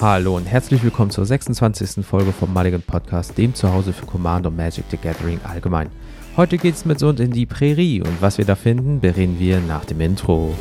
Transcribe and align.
Hallo 0.00 0.34
und 0.34 0.46
herzlich 0.46 0.82
willkommen 0.82 1.10
zur 1.10 1.26
26. 1.26 2.06
Folge 2.06 2.32
vom 2.32 2.54
Mulligan 2.54 2.80
Podcast, 2.80 3.36
dem 3.36 3.54
Zuhause 3.54 3.92
für 3.92 4.06
Commander 4.06 4.48
Magic 4.48 4.86
the 4.90 4.96
Gathering 4.96 5.38
allgemein. 5.44 5.90
Heute 6.38 6.56
geht's 6.56 6.86
mit 6.86 7.02
uns 7.02 7.20
in 7.20 7.32
die 7.32 7.44
Prärie 7.44 8.00
und 8.00 8.22
was 8.22 8.38
wir 8.38 8.46
da 8.46 8.54
finden, 8.54 9.00
bereden 9.00 9.38
wir 9.38 9.60
nach 9.60 9.84
dem 9.84 10.00
Intro. 10.00 10.54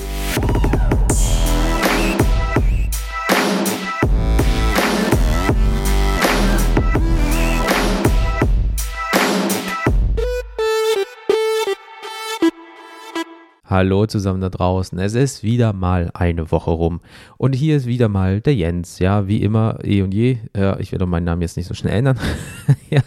Hallo 13.79 14.05
zusammen 14.07 14.41
da 14.41 14.49
draußen. 14.49 14.99
Es 14.99 15.15
ist 15.15 15.41
wieder 15.41 15.71
mal 15.71 16.11
eine 16.13 16.51
Woche 16.51 16.69
rum. 16.69 16.99
Und 17.37 17.53
hier 17.53 17.77
ist 17.77 17.85
wieder 17.85 18.09
mal 18.09 18.41
der 18.41 18.53
Jens. 18.53 18.99
Ja, 18.99 19.29
wie 19.29 19.41
immer, 19.41 19.79
eh 19.85 20.01
und 20.01 20.13
je. 20.13 20.39
Äh, 20.53 20.81
ich 20.81 20.91
werde 20.91 21.05
meinen 21.05 21.23
Namen 21.23 21.43
jetzt 21.43 21.55
nicht 21.55 21.67
so 21.67 21.73
schnell 21.73 21.93
ändern. 21.93 22.19
ja. 22.89 22.99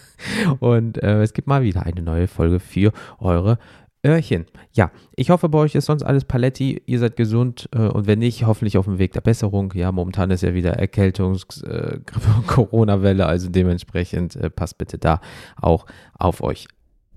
Und 0.60 0.96
äh, 1.02 1.20
es 1.20 1.34
gibt 1.34 1.46
mal 1.46 1.62
wieder 1.62 1.82
eine 1.82 2.00
neue 2.00 2.26
Folge 2.26 2.58
für 2.58 2.92
eure 3.18 3.58
Öhrchen. 4.02 4.46
Ja, 4.72 4.90
ich 5.14 5.28
hoffe, 5.28 5.50
bei 5.50 5.58
euch 5.58 5.74
ist 5.74 5.84
sonst 5.84 6.04
alles 6.04 6.24
Paletti. 6.24 6.80
Ihr 6.86 7.00
seid 7.00 7.16
gesund 7.16 7.68
äh, 7.74 7.88
und 7.88 8.06
wenn 8.06 8.20
nicht, 8.20 8.46
hoffentlich 8.46 8.78
auf 8.78 8.86
dem 8.86 8.96
Weg 8.98 9.12
der 9.12 9.20
Besserung. 9.20 9.74
Ja, 9.74 9.92
momentan 9.92 10.30
ist 10.30 10.42
ja 10.42 10.54
wieder 10.54 10.80
Erkältungs-, 10.80 11.62
äh, 11.66 12.00
Corona-Welle, 12.46 13.26
also 13.26 13.50
dementsprechend 13.50 14.36
äh, 14.36 14.48
passt 14.48 14.78
bitte 14.78 14.96
da 14.96 15.20
auch 15.60 15.84
auf 16.14 16.42
euch 16.42 16.66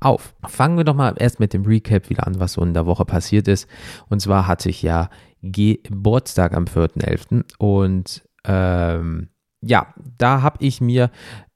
auf. 0.05 0.35
Fangen 0.47 0.77
wir 0.77 0.83
doch 0.83 0.95
mal 0.95 1.15
erst 1.17 1.39
mit 1.39 1.53
dem 1.53 1.65
Recap 1.65 2.09
wieder 2.09 2.27
an, 2.27 2.39
was 2.39 2.53
so 2.53 2.61
in 2.61 2.73
der 2.73 2.85
Woche 2.85 3.05
passiert 3.05 3.47
ist. 3.47 3.67
Und 4.07 4.21
zwar 4.21 4.47
hatte 4.47 4.69
ich 4.69 4.81
ja 4.81 5.09
Geburtstag 5.41 6.55
am 6.55 6.65
4.11. 6.65 7.43
Und 7.57 8.23
ähm, 8.45 9.29
ja, 9.61 9.93
da 10.17 10.41
habe 10.41 10.63
ich 10.63 10.79
mir, 10.79 11.09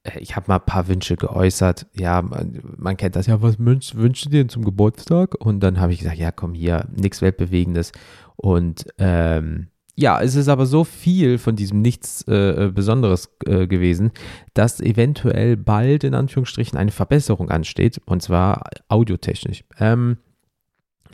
äh, 0.04 0.20
ich 0.20 0.36
habe 0.36 0.46
mal 0.48 0.56
ein 0.56 0.66
paar 0.66 0.88
Wünsche 0.88 1.16
geäußert. 1.16 1.88
Ja, 1.94 2.22
man, 2.22 2.60
man 2.78 2.98
kennt 2.98 3.16
das 3.16 3.28
ja, 3.28 3.42
was 3.42 3.60
wünschst, 3.60 3.96
wünschst 3.96 4.26
du 4.26 4.30
dir 4.30 4.40
denn 4.40 4.50
zum 4.50 4.66
Geburtstag? 4.66 5.36
Und 5.40 5.60
dann 5.62 5.80
habe 5.80 5.94
ich 5.94 6.00
gesagt, 6.00 6.18
ja, 6.18 6.32
komm 6.32 6.54
hier, 6.56 6.88
nichts 6.96 7.22
Weltbewegendes. 7.22 7.92
Und 8.36 8.88
ähm, 8.98 9.68
ja, 10.00 10.22
es 10.22 10.36
ist 10.36 10.48
aber 10.48 10.66
so 10.66 10.86
viel 10.86 11.38
von 11.38 11.58
diesem 11.58 11.82
nichts 11.82 12.24
äh, 12.28 12.68
äh, 12.68 12.72
Besonderes 12.72 13.30
äh, 13.46 13.68
gewesen, 13.68 14.12
dass 14.54 14.80
eventuell 14.80 15.58
bald 15.58 16.06
in 16.06 16.14
Anführungsstrichen 16.14 16.80
eine 16.80 16.92
Verbesserung 16.92 17.50
ansteht 17.50 18.00
und 18.06 18.22
zwar 18.22 18.70
audiotechnisch. 18.88 19.66
Ähm, 19.78 20.16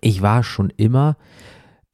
ich 0.01 0.21
war 0.21 0.43
schon 0.43 0.71
immer 0.77 1.17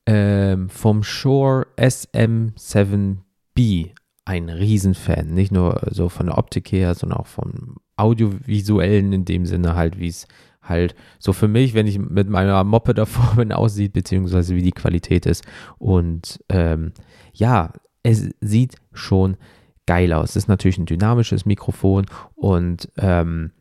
ähm, 0.06 0.70
vom 0.70 1.02
Shure 1.02 1.68
SM7B 1.78 3.92
ein 4.26 4.50
Riesenfan. 4.50 5.34
Nicht 5.34 5.54
nur 5.54 5.82
so 5.92 6.10
von 6.10 6.26
der 6.26 6.38
Optik 6.38 6.74
her, 6.74 6.94
sondern 6.94 7.20
auch 7.20 7.28
vom 7.28 7.78
audiovisuellen 7.96 9.14
in 9.14 9.24
dem 9.24 9.46
Sinne 9.46 9.76
halt, 9.76 9.98
wie 9.98 10.10
es 10.10 10.28
halt 10.62 10.96
so 11.20 11.34
für 11.34 11.48
mich, 11.48 11.74
wenn 11.74 11.88
ich 11.88 12.00
mit 12.00 12.30
meiner 12.30 12.64
Moppe 12.64 12.94
davor 12.94 13.36
bin, 13.36 13.52
aussieht, 13.52 13.94
beziehungsweise 13.94 14.56
wie 14.56 14.64
die 14.64 14.72
Qualität 14.72 15.26
ist. 15.26 15.44
Und 15.78 16.44
ähm, 16.50 16.94
ja, 17.34 17.74
es 18.04 18.30
sieht 18.40 18.76
schon 18.94 19.38
geil 19.86 20.14
aus. 20.14 20.32
Es 20.32 20.36
ist 20.38 20.48
natürlich 20.48 20.78
ein 20.78 20.86
dynamisches 20.86 21.46
Mikrofon 21.46 22.06
und 22.36 22.90
ähm, 22.98 23.52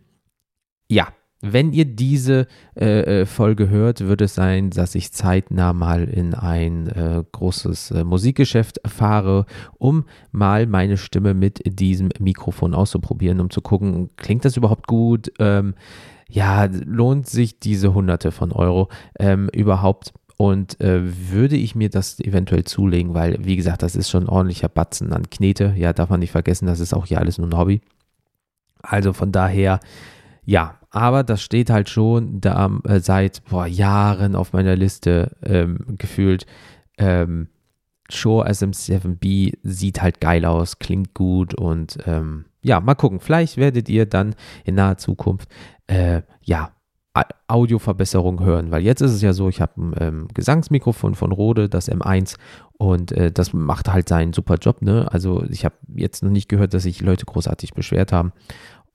ja, 0.88 1.08
wenn 1.42 1.72
ihr 1.72 1.86
diese 1.86 2.46
äh, 2.78 3.22
äh, 3.22 3.26
Folge 3.26 3.70
hört, 3.70 4.06
wird 4.06 4.20
es 4.20 4.34
sein, 4.34 4.70
dass 4.70 4.94
ich 4.94 5.12
zeitnah 5.12 5.72
mal 5.72 6.04
in 6.04 6.34
ein 6.34 6.88
äh, 6.88 7.24
großes 7.32 7.92
äh, 7.92 8.04
Musikgeschäft 8.04 8.80
fahre, 8.86 9.46
um 9.78 10.04
mal 10.32 10.66
meine 10.66 10.98
Stimme 10.98 11.32
mit 11.32 11.62
diesem 11.64 12.10
Mikrofon 12.18 12.74
auszuprobieren, 12.74 13.40
um 13.40 13.48
zu 13.48 13.62
gucken, 13.62 14.10
klingt 14.16 14.44
das 14.44 14.58
überhaupt 14.58 14.86
gut? 14.86 15.32
Ähm, 15.38 15.74
ja, 16.30 16.64
lohnt 16.64 17.28
sich 17.28 17.58
diese 17.58 17.94
Hunderte 17.94 18.32
von 18.32 18.52
Euro 18.52 18.88
ähm, 19.18 19.48
überhaupt? 19.52 20.12
Und 20.36 20.80
äh, 20.80 21.02
würde 21.30 21.56
ich 21.56 21.74
mir 21.74 21.90
das 21.90 22.18
eventuell 22.18 22.64
zulegen, 22.64 23.12
weil, 23.12 23.44
wie 23.44 23.56
gesagt, 23.56 23.82
das 23.82 23.94
ist 23.94 24.08
schon 24.08 24.24
ein 24.24 24.28
ordentlicher 24.30 24.70
Batzen 24.70 25.12
an 25.12 25.28
Knete. 25.28 25.74
Ja, 25.76 25.92
darf 25.92 26.08
man 26.08 26.20
nicht 26.20 26.30
vergessen, 26.30 26.64
das 26.64 26.80
ist 26.80 26.94
auch 26.94 27.04
hier 27.04 27.18
alles 27.18 27.36
nur 27.36 27.46
ein 27.46 27.58
Hobby. 27.58 27.82
Also 28.82 29.12
von 29.12 29.32
daher, 29.32 29.80
ja, 30.46 30.78
aber 30.90 31.24
das 31.24 31.42
steht 31.42 31.68
halt 31.68 31.90
schon 31.90 32.40
da 32.40 32.70
äh, 32.84 33.00
seit 33.00 33.44
boah, 33.50 33.66
Jahren 33.66 34.34
auf 34.34 34.54
meiner 34.54 34.76
Liste 34.76 35.36
ähm, 35.42 35.78
gefühlt. 35.98 36.46
Ähm, 36.96 37.48
Shure 38.08 38.48
SM7B 38.48 39.58
sieht 39.62 40.02
halt 40.02 40.20
geil 40.20 40.44
aus, 40.44 40.78
klingt 40.78 41.14
gut 41.14 41.54
und 41.54 41.98
ähm, 42.06 42.46
ja, 42.62 42.80
mal 42.80 42.94
gucken. 42.94 43.20
Vielleicht 43.20 43.56
werdet 43.56 43.88
ihr 43.88 44.06
dann 44.06 44.34
in 44.64 44.74
naher 44.74 44.98
Zukunft 44.98 45.48
äh, 45.90 46.22
ja 46.42 46.72
Audioverbesserung 47.48 48.44
hören, 48.44 48.70
weil 48.70 48.82
jetzt 48.82 49.00
ist 49.00 49.10
es 49.10 49.20
ja 49.20 49.32
so, 49.32 49.48
ich 49.48 49.60
habe 49.60 49.72
ein 49.80 49.94
ähm, 49.98 50.28
Gesangsmikrofon 50.32 51.16
von 51.16 51.32
Rode, 51.32 51.68
das 51.68 51.90
M1 51.90 52.36
und 52.78 53.10
äh, 53.10 53.32
das 53.32 53.52
macht 53.52 53.92
halt 53.92 54.08
seinen 54.08 54.32
super 54.32 54.54
Job, 54.54 54.80
ne? 54.80 55.08
Also 55.10 55.44
ich 55.50 55.64
habe 55.64 55.74
jetzt 55.96 56.22
noch 56.22 56.30
nicht 56.30 56.48
gehört, 56.48 56.72
dass 56.72 56.84
sich 56.84 57.00
Leute 57.00 57.26
großartig 57.26 57.74
beschwert 57.74 58.12
haben. 58.12 58.32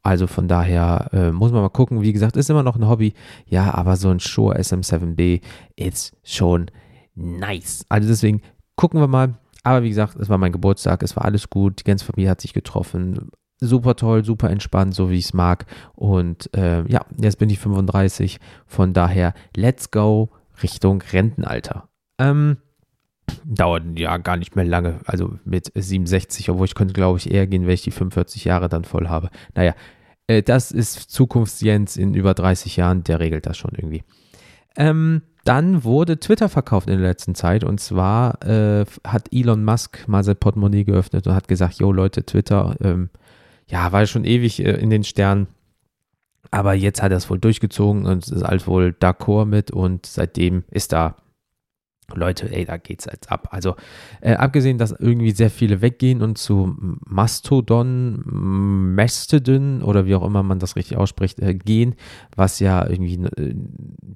Also 0.01 0.27
von 0.27 0.47
daher 0.47 1.09
äh, 1.11 1.31
muss 1.31 1.51
man 1.51 1.61
mal 1.61 1.69
gucken. 1.69 2.01
Wie 2.03 2.13
gesagt, 2.13 2.37
ist 2.37 2.49
immer 2.49 2.63
noch 2.63 2.77
ein 2.77 2.87
Hobby. 2.87 3.13
Ja, 3.47 3.73
aber 3.73 3.97
so 3.97 4.09
ein 4.09 4.19
Shure 4.19 4.57
SM7B 4.59 5.41
ist 5.75 6.15
schon 6.23 6.71
nice. 7.15 7.85
Also 7.89 8.07
deswegen 8.07 8.41
gucken 8.75 8.99
wir 9.01 9.07
mal. 9.07 9.33
Aber 9.63 9.83
wie 9.83 9.89
gesagt, 9.89 10.15
es 10.15 10.29
war 10.29 10.37
mein 10.37 10.51
Geburtstag, 10.51 11.01
es 11.01 11.15
war 11.15 11.25
alles 11.25 11.49
gut, 11.49 11.79
die 11.79 11.85
ganze 11.85 12.05
Familie 12.05 12.29
hat 12.29 12.39
sich 12.39 12.53
getroffen. 12.53 13.31
Super 13.59 13.95
toll, 13.95 14.25
super 14.25 14.49
entspannt, 14.49 14.93
so 14.93 15.09
wie 15.09 15.17
ich 15.17 15.25
es 15.25 15.33
mag. 15.33 15.65
Und 15.93 16.53
äh, 16.55 16.85
ja, 16.87 17.05
jetzt 17.17 17.39
bin 17.39 17.49
ich 17.49 17.59
35. 17.59 18.39
Von 18.65 18.93
daher, 18.93 19.33
let's 19.55 19.91
go 19.91 20.29
Richtung 20.61 21.01
Rentenalter. 21.01 21.87
Ähm, 22.17 22.57
dauert 23.43 23.83
ja 23.97 24.17
gar 24.17 24.37
nicht 24.37 24.55
mehr 24.55 24.65
lange, 24.65 24.99
also 25.05 25.39
mit 25.45 25.71
67, 25.73 26.49
obwohl 26.49 26.65
ich 26.65 26.75
könnte, 26.75 26.93
glaube 26.93 27.17
ich, 27.17 27.31
eher 27.31 27.47
gehen, 27.47 27.65
wenn 27.65 27.73
ich 27.73 27.83
die 27.83 27.91
45 27.91 28.45
Jahre 28.45 28.69
dann 28.69 28.83
voll 28.83 29.07
habe. 29.07 29.29
Naja, 29.55 29.73
äh, 30.27 30.41
das 30.41 30.71
ist 30.71 31.11
Zukunftsjens 31.11 31.97
in 31.97 32.13
über 32.13 32.33
30 32.33 32.75
Jahren, 32.77 33.03
der 33.03 33.19
regelt 33.19 33.45
das 33.45 33.57
schon 33.57 33.71
irgendwie. 33.75 34.03
Ähm, 34.77 35.21
dann 35.45 35.83
wurde 35.83 36.19
Twitter 36.19 36.49
verkauft 36.49 36.89
in 36.89 36.99
der 36.99 37.07
letzten 37.07 37.35
Zeit 37.35 37.63
und 37.63 37.79
zwar 37.79 38.43
äh, 38.43 38.85
hat 39.05 39.31
Elon 39.31 39.63
Musk 39.63 40.07
mal 40.07 40.23
sein 40.23 40.35
Portemonnaie 40.35 40.83
geöffnet 40.83 41.27
und 41.27 41.35
hat 41.35 41.47
gesagt, 41.47 41.75
yo 41.75 41.91
Leute, 41.91 42.25
Twitter, 42.25 42.75
ähm, 42.81 43.09
ja, 43.67 43.91
war 43.91 44.05
schon 44.05 44.25
ewig 44.25 44.59
äh, 44.59 44.71
in 44.71 44.89
den 44.89 45.03
Sternen, 45.03 45.47
aber 46.51 46.73
jetzt 46.73 47.01
hat 47.01 47.11
er 47.11 47.17
es 47.17 47.29
wohl 47.29 47.39
durchgezogen 47.39 48.05
und 48.05 48.27
ist 48.27 48.43
halt 48.43 48.67
wohl 48.67 48.95
d'accord 48.99 49.45
mit 49.45 49.71
und 49.71 50.05
seitdem 50.05 50.63
ist 50.71 50.91
da 50.93 51.15
Leute, 52.13 52.51
ey, 52.51 52.65
da 52.65 52.77
geht's 52.77 53.05
jetzt 53.05 53.31
ab. 53.31 53.47
Also, 53.51 53.75
äh, 54.21 54.33
abgesehen, 54.33 54.77
dass 54.77 54.91
irgendwie 54.91 55.31
sehr 55.31 55.49
viele 55.49 55.81
weggehen 55.81 56.21
und 56.21 56.37
zu 56.37 56.75
Mastodon, 57.05 58.23
Mastodon 58.95 59.81
oder 59.81 60.05
wie 60.05 60.15
auch 60.15 60.25
immer 60.25 60.43
man 60.43 60.59
das 60.59 60.75
richtig 60.75 60.97
ausspricht, 60.97 61.39
äh, 61.39 61.55
gehen, 61.55 61.95
was 62.35 62.59
ja 62.59 62.87
irgendwie 62.87 63.17
eine 63.17 63.29
äh, 63.37 63.55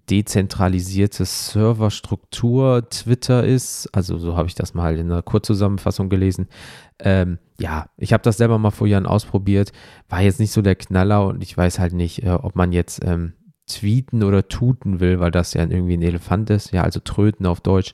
dezentralisierte 0.09 1.25
Serverstruktur 1.25 2.87
Twitter 2.89 3.43
ist. 3.43 3.89
Also, 3.93 4.17
so 4.17 4.35
habe 4.35 4.47
ich 4.47 4.55
das 4.55 4.73
mal 4.73 4.95
in 4.97 5.11
einer 5.11 5.21
Kurzzusammenfassung 5.23 6.09
gelesen. 6.09 6.47
Ähm, 6.99 7.39
ja, 7.59 7.87
ich 7.97 8.13
habe 8.13 8.23
das 8.23 8.37
selber 8.37 8.57
mal 8.57 8.71
vor 8.71 8.87
Jahren 8.87 9.05
ausprobiert, 9.05 9.71
war 10.09 10.21
jetzt 10.21 10.39
nicht 10.39 10.51
so 10.51 10.61
der 10.61 10.75
Knaller 10.75 11.27
und 11.27 11.41
ich 11.41 11.55
weiß 11.55 11.79
halt 11.79 11.93
nicht, 11.93 12.23
äh, 12.23 12.29
ob 12.29 12.55
man 12.55 12.71
jetzt 12.71 13.03
ähm, 13.03 13.33
tweeten 13.69 14.23
oder 14.23 14.47
tuten 14.47 14.99
will, 14.99 15.19
weil 15.19 15.31
das 15.31 15.53
ja 15.53 15.61
irgendwie 15.61 15.95
ein 15.95 16.01
Elefant 16.01 16.49
ist, 16.49 16.73
ja, 16.73 16.83
also 16.83 16.99
tröten 16.99 17.45
auf 17.45 17.61
Deutsch, 17.61 17.93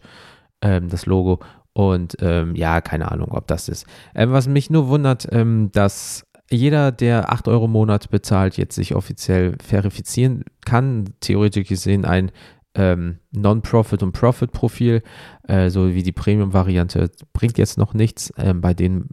ähm, 0.62 0.90
das 0.90 1.06
Logo. 1.06 1.40
Und 1.74 2.18
ähm, 2.22 2.56
ja, 2.56 2.80
keine 2.82 3.12
Ahnung, 3.12 3.32
ob 3.32 3.48
das 3.48 3.68
ist. 3.68 3.86
Ähm, 4.16 4.32
was 4.32 4.48
mich 4.48 4.70
nur 4.70 4.88
wundert, 4.88 5.28
ähm, 5.32 5.70
dass 5.74 6.26
jeder, 6.50 6.92
der 6.92 7.32
8 7.34 7.48
Euro 7.48 7.66
im 7.66 7.72
Monat 7.72 8.10
bezahlt, 8.10 8.58
jetzt 8.58 8.76
sich 8.76 8.96
offiziell 8.96 9.58
verifizieren 9.62 10.46
kann, 10.64 11.06
theoretisch 11.20 11.68
gesehen 11.68 12.06
ein 12.06 12.32
ähm, 12.76 13.20
Non-Profit- 13.32 14.04
und 14.04 14.14
Profit-Profil, 14.14 15.02
äh, 15.48 15.70
so 15.70 15.94
wie 15.94 16.04
die 16.04 16.12
Premium-Variante, 16.12 17.12
bringt 17.34 17.58
jetzt 17.58 17.78
noch 17.78 17.94
nichts. 17.94 18.34
Ähm, 18.38 18.62
bei 18.62 18.74
den 18.74 19.10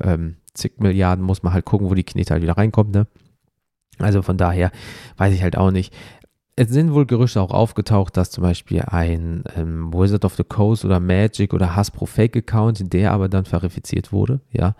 zig 0.54 0.74
Milliarden 0.78 1.24
muss 1.24 1.42
man 1.42 1.52
halt 1.52 1.64
gucken, 1.64 1.88
wo 1.88 1.94
die 1.94 2.04
Knete 2.04 2.34
halt 2.34 2.42
wieder 2.42 2.56
reinkommt, 2.56 2.92
ne? 2.92 3.06
Also 3.98 4.22
von 4.22 4.36
daher 4.36 4.70
weiß 5.16 5.34
ich 5.34 5.42
halt 5.42 5.56
auch 5.56 5.70
nicht 5.70 5.94
es 6.56 6.68
sind 6.68 6.92
wohl 6.92 7.06
Gerüchte 7.06 7.40
auch 7.40 7.50
aufgetaucht, 7.50 8.16
dass 8.16 8.30
zum 8.30 8.42
Beispiel 8.42 8.82
ein 8.82 9.44
ähm, 9.56 9.92
Wizard 9.92 10.24
of 10.24 10.34
the 10.36 10.44
Coast 10.44 10.84
oder 10.84 11.00
Magic 11.00 11.54
oder 11.54 11.74
Hasbro 11.74 12.06
Fake-Account, 12.06 12.92
der 12.92 13.12
aber 13.12 13.28
dann 13.28 13.44
verifiziert 13.44 14.12
wurde, 14.12 14.40
ja, 14.50 14.74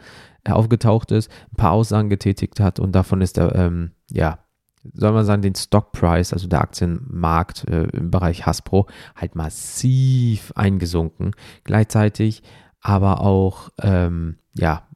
aufgetaucht 0.46 1.12
ist, 1.12 1.30
ein 1.52 1.56
paar 1.56 1.72
Aussagen 1.72 2.10
getätigt 2.10 2.60
hat 2.60 2.78
und 2.78 2.92
davon 2.92 3.20
ist 3.20 3.36
der, 3.36 3.54
ähm, 3.54 3.92
ja, 4.10 4.40
soll 4.92 5.12
man 5.12 5.24
sagen, 5.24 5.42
den 5.42 5.54
Stockprice, 5.54 6.32
also 6.32 6.48
der 6.48 6.60
Aktienmarkt 6.60 7.68
äh, 7.68 7.84
im 7.84 8.10
Bereich 8.10 8.44
Hasbro, 8.44 8.86
halt 9.14 9.36
massiv 9.36 10.52
eingesunken. 10.56 11.32
Gleichzeitig 11.64 12.42
aber 12.80 13.20
auch, 13.20 13.70
ähm, 13.80 14.38
ja, 14.54 14.88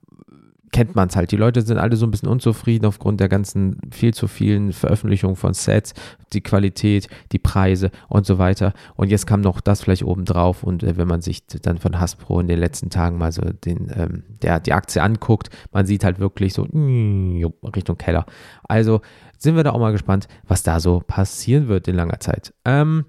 kennt 0.72 0.94
man 0.94 1.08
es 1.08 1.16
halt. 1.16 1.32
Die 1.32 1.36
Leute 1.36 1.62
sind 1.62 1.78
alle 1.78 1.96
so 1.96 2.06
ein 2.06 2.10
bisschen 2.10 2.28
unzufrieden 2.28 2.86
aufgrund 2.86 3.20
der 3.20 3.28
ganzen 3.28 3.80
viel 3.90 4.12
zu 4.12 4.28
vielen 4.28 4.72
Veröffentlichungen 4.72 5.36
von 5.36 5.54
Sets, 5.54 5.94
die 6.32 6.40
Qualität, 6.40 7.08
die 7.32 7.38
Preise 7.38 7.90
und 8.08 8.26
so 8.26 8.38
weiter. 8.38 8.72
Und 8.96 9.10
jetzt 9.10 9.26
kam 9.26 9.40
noch 9.40 9.60
das 9.60 9.82
vielleicht 9.82 10.04
obendrauf. 10.04 10.62
Und 10.62 10.82
äh, 10.82 10.96
wenn 10.96 11.08
man 11.08 11.22
sich 11.22 11.46
dann 11.46 11.78
von 11.78 12.00
Hasbro 12.00 12.40
in 12.40 12.48
den 12.48 12.58
letzten 12.58 12.90
Tagen 12.90 13.18
mal 13.18 13.32
so 13.32 13.42
den, 13.42 13.90
ähm, 13.94 14.24
der, 14.42 14.60
die 14.60 14.72
Aktie 14.72 15.02
anguckt, 15.02 15.50
man 15.72 15.86
sieht 15.86 16.04
halt 16.04 16.18
wirklich 16.18 16.52
so 16.52 16.64
mm, 16.64 17.44
Richtung 17.74 17.96
Keller. 17.96 18.26
Also 18.64 19.00
sind 19.38 19.56
wir 19.56 19.64
da 19.64 19.72
auch 19.72 19.80
mal 19.80 19.92
gespannt, 19.92 20.28
was 20.46 20.62
da 20.62 20.80
so 20.80 21.02
passieren 21.06 21.69
wird 21.69 21.88
in 21.88 21.96
langer 21.96 22.20
Zeit. 22.20 22.52
Ähm, 22.64 23.04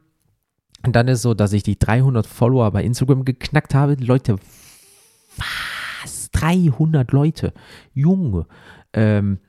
und 0.85 0.95
dann 0.95 1.07
ist 1.07 1.23
so, 1.23 1.33
dass 1.33 1.53
ich 1.53 1.63
die 1.63 1.79
300 1.79 2.27
Follower 2.27 2.71
bei 2.71 2.83
Instagram 2.83 3.25
geknackt 3.25 3.73
habe. 3.73 3.95
Leute, 3.99 4.35
was? 5.37 5.76
300 6.39 7.11
Leute. 7.11 7.53
Junge. 7.93 8.45
Ähm, 8.93 9.39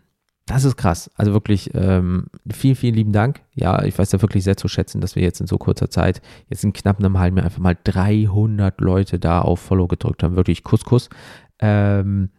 das 0.49 0.65
ist 0.65 0.77
krass. 0.77 1.11
Also 1.17 1.35
wirklich 1.35 1.71
ähm, 1.75 2.27
vielen, 2.51 2.75
vielen 2.75 2.95
lieben 2.95 3.13
Dank. 3.13 3.43
Ja, 3.55 3.83
ich 3.85 3.99
weiß 3.99 4.13
ja 4.13 4.23
wirklich 4.23 4.45
sehr 4.45 4.57
zu 4.57 4.67
schätzen, 4.67 5.01
dass 5.01 5.15
wir 5.15 5.23
jetzt 5.23 5.41
in 5.41 5.47
so 5.47 5.59
kurzer 5.59 5.91
Zeit, 5.91 6.23
jetzt 6.49 6.65
in 6.65 6.73
knapp 6.73 6.99
einem 6.99 7.19
halben 7.19 7.37
Jahr 7.37 7.45
einfach 7.45 7.61
mal 7.61 7.77
300 7.85 8.81
Leute 8.81 9.19
da 9.19 9.43
auf 9.43 9.61
Follow 9.61 9.87
gedrückt 9.87 10.23
haben. 10.23 10.37
Wirklich 10.37 10.65
Kuss, 10.65 10.85
Kuss. 10.85 11.11
Ähm, 11.59 12.31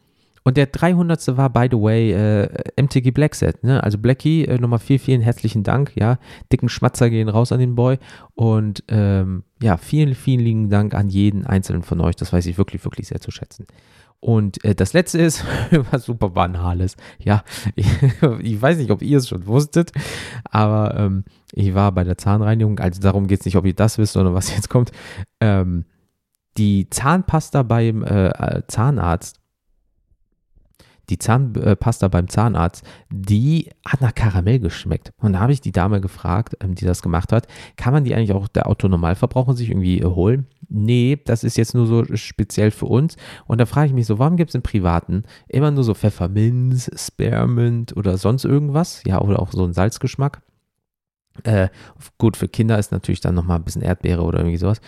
und 0.44 0.58
der 0.58 0.66
300. 0.66 1.38
war, 1.38 1.52
by 1.52 1.68
the 1.70 1.78
way, 1.78 2.12
äh, 2.12 2.50
MTG 2.82 3.12
Blackset. 3.12 3.64
Ne? 3.64 3.84
Also 3.84 4.00
Blackie, 4.00 4.46
äh, 4.46 4.58
nochmal 4.58 4.80
vielen, 4.80 5.00
vielen 5.00 5.22
herzlichen 5.22 5.62
Dank. 5.62 5.92
Ja, 5.96 6.18
dicken 6.52 6.70
Schmatzer 6.70 7.12
gehen 7.12 7.30
raus 7.30 7.52
an 7.52 7.60
den 7.60 7.76
Boy. 7.76 8.00
Und 8.34 8.84
ähm, 8.88 9.44
ja, 9.62 9.78
vielen, 9.78 10.16
vielen 10.16 10.40
lieben 10.40 10.70
Dank 10.72 10.96
an 10.96 11.10
jeden 11.10 11.46
einzelnen 11.46 11.84
von 11.84 12.02
euch. 12.02 12.16
Das 12.16 12.34
weiß 12.34 12.48
ich 12.48 12.58
wirklich, 12.58 12.84
wirklich 12.84 13.10
sehr 13.10 13.22
zu 13.22 13.30
schätzen. 13.30 13.68
Und 14.22 14.64
äh, 14.66 14.76
das 14.76 14.94
letzte 14.94 15.20
ist 15.20 15.46
was 15.92 16.06
super 16.06 16.30
Banales. 16.30 16.96
Ja, 17.20 17.44
ich, 17.76 17.88
ich, 18.42 18.62
weiß 18.62 18.78
nicht, 18.78 18.92
ob 18.92 19.02
ihr 19.02 19.18
es 19.18 19.30
schon 19.30 19.48
wusstet, 19.48 19.92
aber 20.44 20.96
ähm, 20.98 21.24
ich 21.54 21.74
war 21.74 21.92
bei 21.92 22.04
der 22.04 22.18
Zahnreinigung. 22.18 22.80
Also 22.80 23.02
darum 23.02 23.28
geht 23.28 23.40
es 23.40 23.46
nicht, 23.46 23.56
ob 23.56 23.66
ihr 23.66 23.76
das 23.76 23.98
wisst, 23.98 24.14
sondern 24.14 24.34
was 24.34 24.54
jetzt 24.54 24.70
kommt. 24.70 24.92
Ähm, 25.40 25.86
die 26.58 26.90
Zahnpasta 26.90 27.64
beim 27.64 28.04
äh, 28.04 28.64
Zahnarzt 28.68 29.39
die 31.10 31.18
Zahnpasta 31.18 32.08
beim 32.08 32.28
Zahnarzt, 32.28 32.86
die 33.10 33.70
hat 33.86 34.02
nach 34.02 34.14
Karamell 34.14 34.60
geschmeckt. 34.60 35.12
Und 35.18 35.34
da 35.34 35.40
habe 35.40 35.52
ich 35.52 35.62
die 35.62 35.72
Dame 35.72 36.02
gefragt, 36.02 36.58
ähm, 36.62 36.76
die 36.76 36.86
das 36.86 37.02
gemacht 37.02 37.32
hat, 37.32 37.48
kann 37.76 37.94
man 37.94 38.04
die 38.04 38.14
eigentlich 38.16 38.34
auch 38.34 38.48
der 38.48 38.68
Autonormalverbraucher 38.68 39.54
sich 39.56 39.70
irgendwie 39.70 40.04
holen? 40.04 40.48
Nee, 40.70 41.20
das 41.26 41.44
ist 41.44 41.58
jetzt 41.58 41.74
nur 41.74 41.88
so 41.88 42.06
speziell 42.16 42.72
für 42.72 42.86
uns. 42.86 43.18
Und 43.48 43.60
da 43.60 43.66
frage 43.66 43.88
ich 43.88 43.94
mich 43.94 44.06
so, 44.06 44.20
warum 44.20 44.38
gibt 44.38 44.50
es 44.50 44.56
im 44.56 44.62
Privaten 44.62 45.24
immer 45.48 45.72
nur 45.72 45.84
so 45.84 45.96
Pfefferminz, 45.96 46.92
Spearmint 46.96 47.98
oder 47.98 48.18
sonst 48.18 48.46
irgendwas? 48.46 49.04
Ja, 49.06 49.20
oder 49.22 49.42
auch 49.42 49.52
so 49.52 49.64
einen 49.64 49.74
Salzgeschmack. 49.74 50.42
Äh, 51.44 51.70
gut, 52.18 52.38
für 52.38 52.48
Kinder 52.48 52.78
ist 52.78 52.92
natürlich 52.92 53.22
dann 53.22 53.36
nochmal 53.36 53.58
ein 53.58 53.64
bisschen 53.64 53.82
Erdbeere 53.82 54.24
oder 54.24 54.40
irgendwie 54.40 54.58
sowas. 54.58 54.82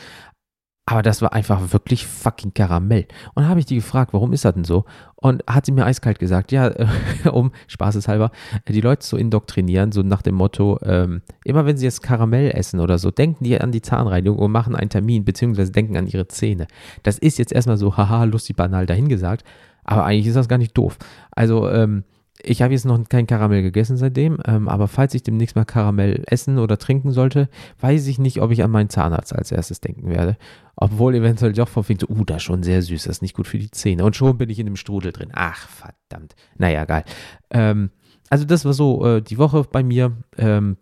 Aber 0.88 1.04
das 1.04 1.22
war 1.22 1.32
einfach 1.32 1.74
wirklich 1.74 2.08
fucking 2.08 2.54
Karamell. 2.54 3.08
Und 3.36 3.48
habe 3.48 3.60
ich 3.60 3.66
die 3.66 3.76
gefragt, 3.76 4.14
warum 4.14 4.34
ist 4.34 4.46
das 4.46 4.56
denn 4.56 4.64
so? 4.64 4.86
Und 5.16 5.44
hat 5.48 5.66
sie 5.66 5.72
mir 5.72 5.86
eiskalt 5.86 6.18
gesagt, 6.18 6.52
ja, 6.52 6.74
um 7.32 7.52
spaßeshalber, 7.68 8.32
die 8.68 8.82
Leute 8.82 9.00
zu 9.00 9.16
indoktrinieren, 9.16 9.92
so 9.92 10.02
nach 10.02 10.24
dem 10.24 10.36
Motto, 10.36 10.80
ähm, 10.84 11.22
immer 11.46 11.66
wenn 11.66 11.78
sie 11.78 11.86
jetzt 11.86 12.02
Karamell 12.02 12.52
essen 12.52 12.80
oder 12.80 12.98
so, 12.98 13.12
denken 13.12 13.44
die 13.44 13.62
an 13.62 13.72
die 13.72 13.84
Zahnreinigung 13.84 14.40
und 14.40 14.52
machen 14.52 14.76
einen 14.76 14.90
Termin, 14.90 15.24
beziehungsweise 15.24 15.72
denken 15.72 15.98
an 15.98 16.08
ihre 16.08 16.28
Zähne. 16.28 16.68
Das 17.04 17.20
ist 17.20 17.38
jetzt 17.38 17.54
erstmal 17.54 17.78
so, 17.78 17.96
haha, 17.96 18.24
lustig 18.24 18.56
banal 18.56 18.88
dahingesagt, 18.88 19.46
aber 19.84 20.04
eigentlich 20.06 20.28
ist 20.28 20.36
das 20.36 20.50
gar 20.50 20.58
nicht 20.58 20.76
doof. 20.76 20.98
Also, 21.32 21.70
ähm, 21.70 22.04
ich 22.44 22.62
habe 22.62 22.74
jetzt 22.74 22.86
noch 22.86 23.00
kein 23.10 23.28
Karamell 23.28 23.62
gegessen 23.62 23.98
seitdem, 23.98 24.38
ähm, 24.46 24.68
aber 24.68 24.88
falls 24.88 25.14
ich 25.14 25.24
demnächst 25.24 25.56
mal 25.56 25.66
Karamell 25.66 26.24
essen 26.28 26.58
oder 26.60 26.78
trinken 26.78 27.12
sollte, 27.12 27.50
weiß 27.80 28.08
ich 28.08 28.20
nicht, 28.20 28.42
ob 28.42 28.52
ich 28.52 28.64
an 28.64 28.72
meinen 28.72 28.90
Zahnarzt 28.90 29.36
als 29.36 29.52
erstes 29.52 29.82
denken 29.82 30.10
werde. 30.10 30.38
Obwohl 30.76 31.16
eventuell 31.16 31.54
doch 31.54 31.70
so, 31.70 31.82
uh, 32.10 32.26
das 32.26 32.38
ist 32.38 32.44
schon 32.44 32.64
sehr 32.64 32.82
süß, 32.82 33.04
das 33.04 33.18
ist 33.18 33.22
nicht 33.22 33.36
gut 33.36 33.48
für 33.48 33.60
die 33.60 33.72
Zähne. 33.72 34.04
Und 34.04 34.16
schon 34.16 34.38
bin 34.38 34.50
ich 34.50 34.60
in 34.60 34.66
dem 34.66 34.76
Strudel 34.76 35.12
drin. 35.12 35.30
Ach, 35.34 35.68
verdammt. 35.68 36.36
Naja, 36.58 36.86
geil. 36.86 37.04
Ähm, 37.52 37.92
also 38.30 38.46
das 38.46 38.66
war 38.66 38.74
so 38.74 39.06
äh, 39.06 39.22
die 39.22 39.38
Woche 39.38 39.66
bei 39.70 39.84
mir 39.84 40.16
ähm, 40.38 40.78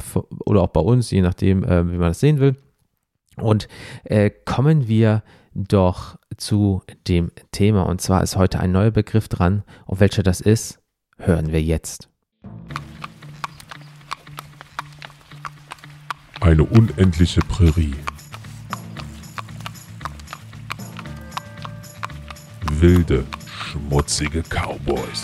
oder 0.45 0.61
auch 0.61 0.69
bei 0.69 0.81
uns, 0.81 1.11
je 1.11 1.21
nachdem, 1.21 1.63
äh, 1.63 1.91
wie 1.91 1.97
man 1.97 2.09
das 2.09 2.19
sehen 2.19 2.39
will. 2.39 2.55
Und 3.37 3.67
äh, 4.03 4.29
kommen 4.29 4.87
wir 4.87 5.23
doch 5.53 6.17
zu 6.37 6.81
dem 7.07 7.31
Thema. 7.51 7.83
Und 7.83 8.01
zwar 8.01 8.23
ist 8.23 8.35
heute 8.35 8.59
ein 8.59 8.71
neuer 8.71 8.91
Begriff 8.91 9.27
dran. 9.27 9.63
Und 9.85 9.99
welcher 9.99 10.23
das 10.23 10.41
ist, 10.41 10.79
hören 11.19 11.51
wir 11.51 11.61
jetzt. 11.61 12.09
Eine 16.39 16.63
unendliche 16.63 17.41
Prärie. 17.41 17.95
Wilde, 22.79 23.25
schmutzige 23.45 24.41
Cowboys. 24.43 25.23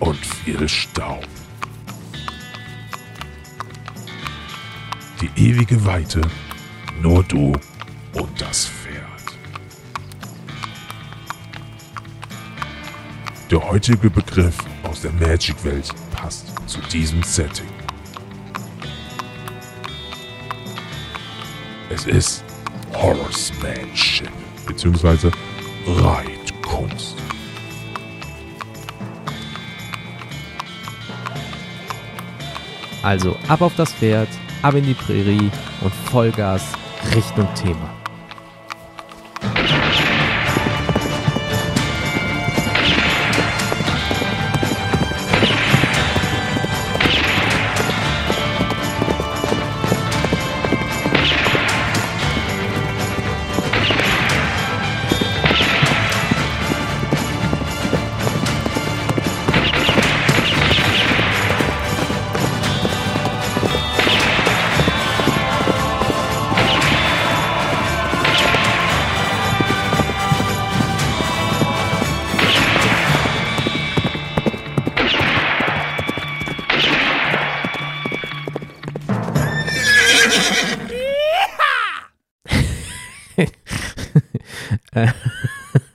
Und 0.00 0.16
viel 0.16 0.68
Staub. 0.68 1.26
Die 5.20 5.30
ewige 5.36 5.84
Weite, 5.84 6.22
nur 7.00 7.22
du 7.24 7.52
und 8.14 8.40
das 8.40 8.64
Der 13.54 13.70
heutige 13.70 14.10
Begriff 14.10 14.58
aus 14.82 15.02
der 15.02 15.12
Magic-Welt 15.12 15.88
passt 16.10 16.52
zu 16.66 16.80
diesem 16.92 17.22
Setting. 17.22 17.68
Es 21.88 22.04
ist 22.04 22.44
Horsemanship 22.92 24.28
bzw. 24.66 25.30
Reitkunst. 25.86 27.14
Also 33.04 33.36
ab 33.46 33.60
auf 33.60 33.76
das 33.76 33.92
Pferd, 33.92 34.30
ab 34.62 34.74
in 34.74 34.84
die 34.84 34.94
Prärie 34.94 35.52
und 35.80 35.94
Vollgas 36.10 36.64
Richtung 37.14 37.46
Thema. 37.54 37.93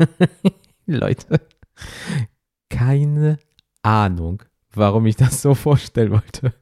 Leute, 0.85 1.41
keine 2.69 3.37
Ahnung, 3.81 4.43
warum 4.73 5.05
ich 5.05 5.15
das 5.15 5.41
so 5.41 5.55
vorstellen 5.55 6.11
wollte. 6.11 6.53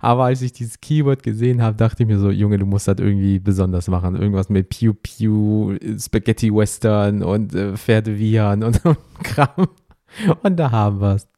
Aber 0.00 0.24
als 0.24 0.42
ich 0.42 0.52
dieses 0.52 0.80
Keyword 0.80 1.22
gesehen 1.22 1.62
habe, 1.62 1.76
dachte 1.76 2.02
ich 2.02 2.08
mir 2.08 2.18
so, 2.18 2.30
Junge, 2.30 2.58
du 2.58 2.66
musst 2.66 2.88
das 2.88 2.98
irgendwie 2.98 3.38
besonders 3.38 3.88
machen. 3.88 4.16
Irgendwas 4.16 4.48
mit 4.48 4.68
Pew 4.68 4.94
Pew, 4.94 5.76
Spaghetti 5.98 6.54
Western 6.54 7.22
und 7.22 7.54
äh, 7.54 7.76
Pferdevian 7.76 8.62
und 8.62 8.80
so 8.82 8.96
Kram. 9.22 9.68
Und 10.42 10.56
da 10.56 10.70
haben 10.70 11.00
wir 11.00 11.14
es. 11.14 11.28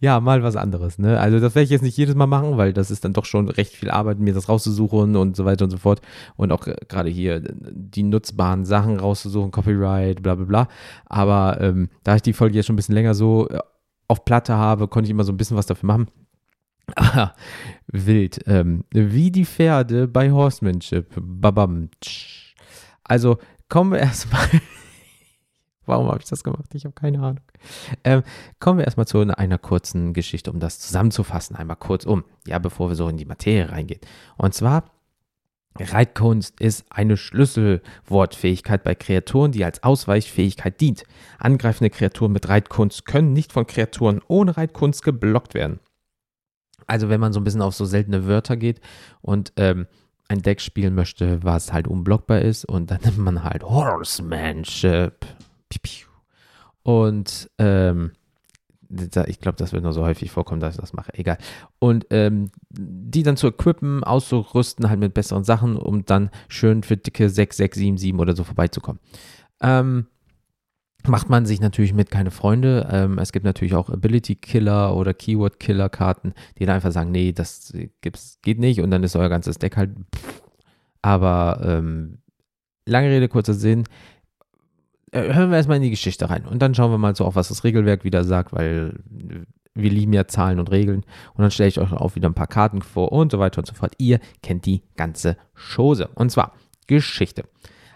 Ja, 0.00 0.20
mal 0.20 0.42
was 0.42 0.56
anderes. 0.56 0.98
Ne? 0.98 1.18
Also 1.18 1.40
das 1.40 1.54
werde 1.54 1.64
ich 1.64 1.70
jetzt 1.70 1.82
nicht 1.82 1.96
jedes 1.96 2.14
Mal 2.14 2.26
machen, 2.26 2.58
weil 2.58 2.74
das 2.74 2.90
ist 2.90 3.02
dann 3.04 3.14
doch 3.14 3.24
schon 3.24 3.48
recht 3.48 3.74
viel 3.74 3.90
Arbeit, 3.90 4.18
mir 4.18 4.34
das 4.34 4.48
rauszusuchen 4.50 5.16
und 5.16 5.36
so 5.36 5.46
weiter 5.46 5.64
und 5.64 5.70
so 5.70 5.78
fort. 5.78 6.02
Und 6.36 6.52
auch 6.52 6.60
gerade 6.60 7.08
hier 7.08 7.40
die 7.40 8.02
nutzbaren 8.02 8.66
Sachen 8.66 8.98
rauszusuchen, 8.98 9.52
Copyright, 9.52 10.22
bla 10.22 10.34
bla 10.34 10.44
bla. 10.44 10.68
Aber 11.06 11.58
ähm, 11.60 11.88
da 12.04 12.16
ich 12.16 12.22
die 12.22 12.34
Folge 12.34 12.56
jetzt 12.56 12.66
schon 12.66 12.74
ein 12.74 12.76
bisschen 12.76 12.94
länger 12.94 13.14
so 13.14 13.48
äh, 13.48 13.58
auf 14.06 14.24
Platte 14.24 14.54
habe, 14.54 14.86
konnte 14.88 15.06
ich 15.06 15.12
immer 15.12 15.24
so 15.24 15.32
ein 15.32 15.38
bisschen 15.38 15.56
was 15.56 15.66
dafür 15.66 15.86
machen. 15.86 16.08
Ah, 16.96 17.34
wild. 17.86 18.40
Ähm, 18.46 18.82
wie 18.90 19.30
die 19.30 19.44
Pferde 19.44 20.08
bei 20.08 20.32
Horsemanship. 20.32 21.06
Babam. 21.16 21.88
Also 23.04 23.38
kommen 23.68 23.92
wir 23.92 24.00
erstmal 24.00 24.48
Warum 25.90 26.06
habe 26.06 26.20
ich 26.20 26.28
das 26.28 26.44
gemacht? 26.44 26.72
Ich 26.72 26.84
habe 26.84 26.94
keine 26.94 27.18
Ahnung. 27.18 27.40
Ähm, 28.04 28.22
kommen 28.60 28.78
wir 28.78 28.84
erstmal 28.84 29.06
zu 29.06 29.18
einer 29.20 29.58
kurzen 29.58 30.12
Geschichte, 30.12 30.52
um 30.52 30.60
das 30.60 30.78
zusammenzufassen. 30.78 31.56
Einmal 31.56 31.76
kurz 31.76 32.06
um, 32.06 32.24
ja, 32.46 32.58
bevor 32.60 32.88
wir 32.88 32.94
so 32.94 33.08
in 33.08 33.16
die 33.16 33.24
Materie 33.24 33.70
reingehen. 33.70 34.00
Und 34.36 34.54
zwar 34.54 34.84
Reitkunst 35.78 36.60
ist 36.60 36.84
eine 36.90 37.16
Schlüsselwortfähigkeit 37.16 38.84
bei 38.84 38.94
Kreaturen, 38.94 39.52
die 39.52 39.64
als 39.64 39.82
Ausweichfähigkeit 39.82 40.80
dient. 40.80 41.04
Angreifende 41.38 41.90
Kreaturen 41.90 42.32
mit 42.32 42.48
Reitkunst 42.48 43.04
können 43.04 43.32
nicht 43.32 43.52
von 43.52 43.66
Kreaturen 43.66 44.20
ohne 44.28 44.56
Reitkunst 44.56 45.02
geblockt 45.02 45.54
werden. 45.54 45.80
Also 46.86 47.08
wenn 47.08 47.20
man 47.20 47.32
so 47.32 47.40
ein 47.40 47.44
bisschen 47.44 47.62
auf 47.62 47.74
so 47.74 47.84
seltene 47.84 48.26
Wörter 48.26 48.56
geht 48.56 48.80
und 49.22 49.52
ähm, 49.56 49.86
ein 50.28 50.42
Deck 50.42 50.60
spielen 50.60 50.94
möchte, 50.94 51.42
was 51.42 51.72
halt 51.72 51.88
unblockbar 51.88 52.40
ist 52.42 52.64
und 52.64 52.90
dann 52.90 53.00
nimmt 53.04 53.18
man 53.18 53.44
halt 53.44 53.64
Horsemanship. 53.64 55.26
Und 56.82 57.50
ähm, 57.58 58.12
ich 59.26 59.40
glaube, 59.40 59.56
das 59.56 59.72
wird 59.72 59.84
nur 59.84 59.92
so 59.92 60.02
häufig 60.04 60.30
vorkommen, 60.30 60.60
dass 60.60 60.74
ich 60.74 60.80
das 60.80 60.92
mache. 60.92 61.14
Egal. 61.14 61.38
Und 61.78 62.06
ähm, 62.10 62.50
die 62.70 63.22
dann 63.22 63.36
zu 63.36 63.48
equippen, 63.48 64.02
auszurüsten, 64.02 64.88
halt 64.88 64.98
mit 64.98 65.14
besseren 65.14 65.44
Sachen, 65.44 65.76
um 65.76 66.04
dann 66.04 66.30
schön 66.48 66.82
für 66.82 66.96
dicke 66.96 67.28
6, 67.28 67.56
6, 67.56 67.78
7, 67.78 67.98
7 67.98 68.18
oder 68.18 68.34
so 68.34 68.42
vorbeizukommen. 68.42 69.00
Ähm, 69.60 70.06
macht 71.06 71.28
man 71.30 71.46
sich 71.46 71.60
natürlich 71.60 71.94
mit 71.94 72.10
keine 72.10 72.30
Freunde. 72.30 72.88
Ähm, 72.90 73.18
es 73.18 73.32
gibt 73.32 73.44
natürlich 73.44 73.74
auch 73.74 73.90
Ability 73.90 74.34
Killer 74.34 74.96
oder 74.96 75.14
Keyword 75.14 75.60
Killer 75.60 75.88
Karten, 75.88 76.34
die 76.58 76.66
dann 76.66 76.76
einfach 76.76 76.92
sagen, 76.92 77.12
nee, 77.12 77.32
das 77.32 77.72
gibt's, 78.00 78.38
geht 78.42 78.58
nicht 78.58 78.80
und 78.80 78.90
dann 78.90 79.04
ist 79.04 79.16
euer 79.16 79.28
ganzes 79.28 79.58
Deck 79.58 79.76
halt. 79.76 79.90
Pff. 80.14 80.42
Aber 81.02 81.60
ähm, 81.64 82.18
lange 82.86 83.08
Rede, 83.08 83.28
kurzer 83.28 83.54
Sinn. 83.54 83.84
Äh, 85.12 85.34
hören 85.34 85.50
wir 85.50 85.56
erstmal 85.56 85.78
in 85.78 85.82
die 85.82 85.90
Geschichte 85.90 86.30
rein 86.30 86.46
und 86.46 86.60
dann 86.60 86.74
schauen 86.74 86.90
wir 86.90 86.98
mal 86.98 87.16
so 87.16 87.24
auf, 87.24 87.34
was 87.34 87.48
das 87.48 87.64
Regelwerk 87.64 88.04
wieder 88.04 88.24
sagt, 88.24 88.52
weil 88.52 88.94
wir 89.74 89.90
lieben 89.90 90.12
ja 90.12 90.26
Zahlen 90.26 90.58
und 90.58 90.70
Regeln. 90.70 91.04
Und 91.34 91.42
dann 91.42 91.50
stelle 91.50 91.68
ich 91.68 91.80
euch 91.80 91.92
auch 91.92 92.14
wieder 92.14 92.28
ein 92.28 92.34
paar 92.34 92.46
Karten 92.46 92.82
vor 92.82 93.12
und 93.12 93.32
so 93.32 93.38
weiter 93.38 93.58
und 93.58 93.66
so 93.66 93.74
fort. 93.74 93.94
Ihr 93.98 94.20
kennt 94.42 94.66
die 94.66 94.82
ganze 94.96 95.36
Chose. 95.54 96.08
Und 96.14 96.30
zwar 96.30 96.54
Geschichte. 96.86 97.44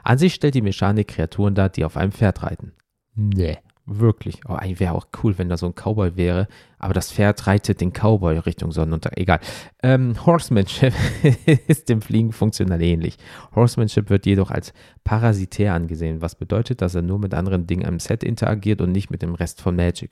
An 0.02 0.18
sich 0.18 0.35
stellt 0.35 0.54
die 0.54 0.62
Mechanik 0.62 1.09
Kreaturen 1.09 1.54
dar, 1.54 1.68
die 1.68 1.85
auf 1.85 1.97
einem 1.97 2.12
Pferd 2.12 2.42
reiten. 2.42 2.73
Nee, 3.14 3.59
wirklich. 3.86 4.40
Oh, 4.48 4.54
eigentlich 4.54 4.80
wäre 4.80 4.94
auch 4.94 5.06
cool, 5.22 5.36
wenn 5.38 5.48
da 5.48 5.56
so 5.56 5.66
ein 5.66 5.74
Cowboy 5.74 6.16
wäre. 6.16 6.48
Aber 6.78 6.94
das 6.94 7.12
Pferd 7.12 7.46
reitet 7.46 7.80
den 7.80 7.92
Cowboy 7.92 8.38
Richtung 8.38 8.72
Sonnenuntergang. 8.72 9.20
Egal. 9.20 9.40
Ähm, 9.82 10.14
Horsemanship 10.24 10.94
ist 11.66 11.88
dem 11.88 12.02
Fliegen 12.02 12.32
funktional 12.32 12.82
ähnlich. 12.82 13.16
Horsemanship 13.54 14.10
wird 14.10 14.26
jedoch 14.26 14.50
als 14.50 14.72
parasitär 15.04 15.74
angesehen, 15.74 16.22
was 16.22 16.34
bedeutet, 16.34 16.82
dass 16.82 16.94
er 16.94 17.02
nur 17.02 17.18
mit 17.18 17.34
anderen 17.34 17.66
Dingen 17.66 17.86
im 17.86 18.00
Set 18.00 18.24
interagiert 18.24 18.80
und 18.80 18.92
nicht 18.92 19.10
mit 19.10 19.22
dem 19.22 19.34
Rest 19.34 19.60
von 19.60 19.76
Magic. 19.76 20.10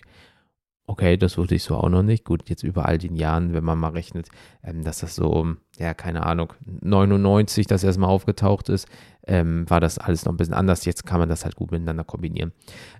Okay, 0.86 1.16
das 1.16 1.38
wusste 1.38 1.54
ich 1.54 1.62
so 1.62 1.76
auch 1.76 1.88
noch 1.88 2.02
nicht. 2.02 2.24
Gut, 2.24 2.48
jetzt 2.50 2.64
über 2.64 2.86
all 2.86 2.98
den 2.98 3.14
Jahren, 3.14 3.54
wenn 3.54 3.62
man 3.62 3.78
mal 3.78 3.92
rechnet, 3.92 4.28
ähm, 4.64 4.82
dass 4.82 4.98
das 4.98 5.14
so, 5.14 5.54
ja, 5.78 5.94
keine 5.94 6.26
Ahnung, 6.26 6.52
99, 6.66 7.66
das 7.68 7.84
erstmal 7.84 8.10
aufgetaucht 8.10 8.68
ist, 8.68 8.88
ähm, 9.26 9.68
war 9.70 9.80
das 9.80 9.98
alles 9.98 10.24
noch 10.24 10.32
ein 10.32 10.36
bisschen 10.36 10.54
anders. 10.54 10.84
Jetzt 10.84 11.06
kann 11.06 11.20
man 11.20 11.28
das 11.28 11.44
halt 11.44 11.54
gut 11.54 11.70
miteinander 11.70 12.02
kombinieren. 12.02 12.52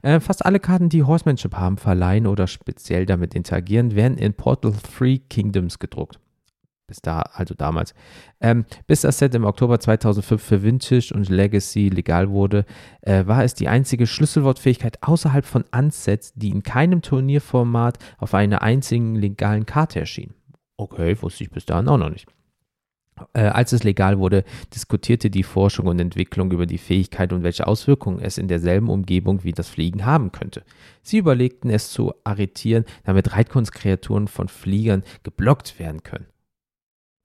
Äh, 0.02 0.20
fast 0.20 0.46
alle 0.46 0.60
Karten, 0.60 0.90
die 0.90 1.02
Horsemanship 1.02 1.54
haben, 1.54 1.76
verleihen 1.76 2.28
oder 2.28 2.46
speziell 2.46 3.04
damit 3.04 3.34
interagieren, 3.34 3.96
werden 3.96 4.16
in 4.16 4.34
Portal 4.34 4.72
3 4.72 5.20
Kingdoms 5.28 5.80
gedruckt 5.80 6.20
bis 6.92 7.00
da, 7.00 7.22
also 7.32 7.54
damals. 7.54 7.94
Ähm, 8.42 8.66
bis 8.86 9.00
das 9.00 9.16
Set 9.16 9.34
im 9.34 9.46
Oktober 9.46 9.80
2005 9.80 10.42
für 10.42 10.62
Vintage 10.62 11.14
und 11.14 11.30
Legacy 11.30 11.88
legal 11.88 12.28
wurde, 12.28 12.66
äh, 13.00 13.24
war 13.26 13.44
es 13.44 13.54
die 13.54 13.68
einzige 13.68 14.06
Schlüsselwortfähigkeit 14.06 15.02
außerhalb 15.02 15.46
von 15.46 15.64
Unsets, 15.74 16.34
die 16.34 16.50
in 16.50 16.62
keinem 16.62 17.00
Turnierformat 17.00 17.98
auf 18.18 18.34
einer 18.34 18.60
einzigen 18.60 19.14
legalen 19.14 19.64
Karte 19.64 20.00
erschien. 20.00 20.34
Okay, 20.76 21.16
wusste 21.22 21.44
ich 21.44 21.50
bis 21.50 21.64
dahin 21.64 21.88
auch 21.88 21.96
noch 21.96 22.10
nicht. 22.10 22.26
Äh, 23.32 23.44
als 23.44 23.72
es 23.72 23.84
legal 23.84 24.18
wurde, 24.18 24.44
diskutierte 24.74 25.30
die 25.30 25.44
Forschung 25.44 25.86
und 25.86 25.98
Entwicklung 25.98 26.50
über 26.50 26.66
die 26.66 26.78
Fähigkeit 26.78 27.32
und 27.32 27.42
welche 27.42 27.66
Auswirkungen 27.66 28.20
es 28.20 28.36
in 28.36 28.48
derselben 28.48 28.90
Umgebung 28.90 29.44
wie 29.44 29.52
das 29.52 29.68
Fliegen 29.70 30.04
haben 30.04 30.30
könnte. 30.30 30.62
Sie 31.02 31.16
überlegten 31.16 31.70
es 31.70 31.90
zu 31.90 32.12
arretieren, 32.24 32.84
damit 33.04 33.34
Reitkunstkreaturen 33.34 34.28
von 34.28 34.48
Fliegern 34.48 35.04
geblockt 35.22 35.78
werden 35.78 36.02
können. 36.02 36.26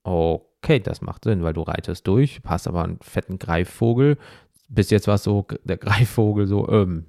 Okay, 0.07 0.79
das 0.79 1.01
macht 1.01 1.25
Sinn, 1.25 1.43
weil 1.43 1.51
du 1.51 1.63
reitest 1.63 2.07
durch, 2.07 2.39
hast 2.45 2.65
aber 2.65 2.85
einen 2.85 2.97
fetten 3.01 3.39
Greifvogel. 3.39 4.17
Bis 4.69 4.89
jetzt 4.89 5.07
war 5.07 5.15
es 5.15 5.23
so, 5.23 5.45
der 5.65 5.75
Greifvogel 5.75 6.47
so, 6.47 6.69
ähm, 6.69 7.07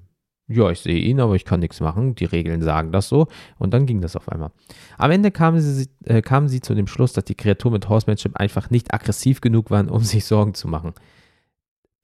ja, 0.49 0.69
ich 0.71 0.81
sehe 0.81 0.99
ihn, 0.99 1.21
aber 1.21 1.37
ich 1.37 1.45
kann 1.45 1.61
nichts 1.61 1.79
machen. 1.79 2.17
Die 2.17 2.25
Regeln 2.25 2.61
sagen 2.61 2.91
das 2.91 3.09
so. 3.09 3.29
Und 3.59 3.73
dann 3.73 3.87
ging 3.87 4.01
das 4.01 4.17
auf 4.17 4.29
einmal. 4.29 4.51
Am 4.97 5.13
Ende 5.13 5.31
kamen 5.31 5.61
sie, 5.61 5.89
äh, 6.07 6.23
kamen 6.23 6.49
sie 6.49 6.61
zu 6.61 6.75
dem 6.75 6.89
Schluss, 6.89 7.13
dass 7.13 7.25
die 7.25 7.37
Kreaturen 7.37 7.75
mit 7.75 7.89
Horsemanship 7.89 8.37
einfach 8.37 8.69
nicht 8.71 8.93
aggressiv 8.93 9.41
genug 9.41 9.71
waren, 9.71 9.89
um 9.89 10.03
sich 10.03 10.25
Sorgen 10.25 10.55
zu 10.55 10.67
machen. 10.67 10.95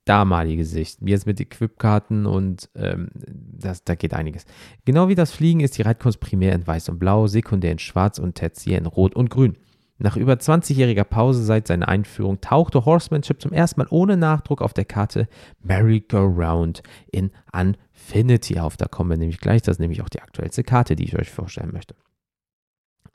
Damalige 0.05 0.63
Sicht. 0.63 0.99
Jetzt 1.01 1.25
mit 1.25 1.41
Equip-Karten 1.41 2.25
und 2.25 2.69
ähm, 2.75 3.09
das, 3.15 3.83
da 3.83 3.95
geht 3.95 4.13
einiges. 4.13 4.45
Genau 4.85 5.09
wie 5.09 5.15
das 5.15 5.31
Fliegen 5.31 5.59
ist 5.59 5.77
die 5.77 5.81
Reitkunst 5.81 6.21
primär 6.21 6.53
in 6.53 6.65
Weiß 6.65 6.87
und 6.87 6.99
Blau, 6.99 7.27
sekundär 7.27 7.71
in 7.73 7.79
Schwarz 7.79 8.17
und 8.17 8.35
tertiär 8.35 8.77
in 8.77 8.85
Rot 8.85 9.15
und 9.15 9.29
Grün. 9.29 9.57
Nach 9.97 10.17
über 10.17 10.33
20-jähriger 10.33 11.05
Pause 11.05 11.43
seit 11.43 11.67
seiner 11.67 11.87
Einführung 11.87 12.41
tauchte 12.41 12.83
Horsemanship 12.83 13.41
zum 13.41 13.53
ersten 13.53 13.79
Mal 13.79 13.87
ohne 13.89 14.17
Nachdruck 14.17 14.61
auf 14.61 14.73
der 14.73 14.83
Karte 14.83 15.29
Merry-Go-Round 15.61 16.83
in 17.11 17.31
Infinity 17.53 18.59
auf. 18.59 18.75
Da 18.77 18.87
kommen 18.87 19.09
wir 19.09 19.17
nämlich 19.17 19.39
gleich. 19.39 19.61
Das 19.61 19.75
ist 19.75 19.79
nämlich 19.79 20.01
auch 20.01 20.09
die 20.09 20.21
aktuellste 20.21 20.63
Karte, 20.63 20.95
die 20.95 21.05
ich 21.05 21.17
euch 21.17 21.29
vorstellen 21.29 21.71
möchte. 21.71 21.95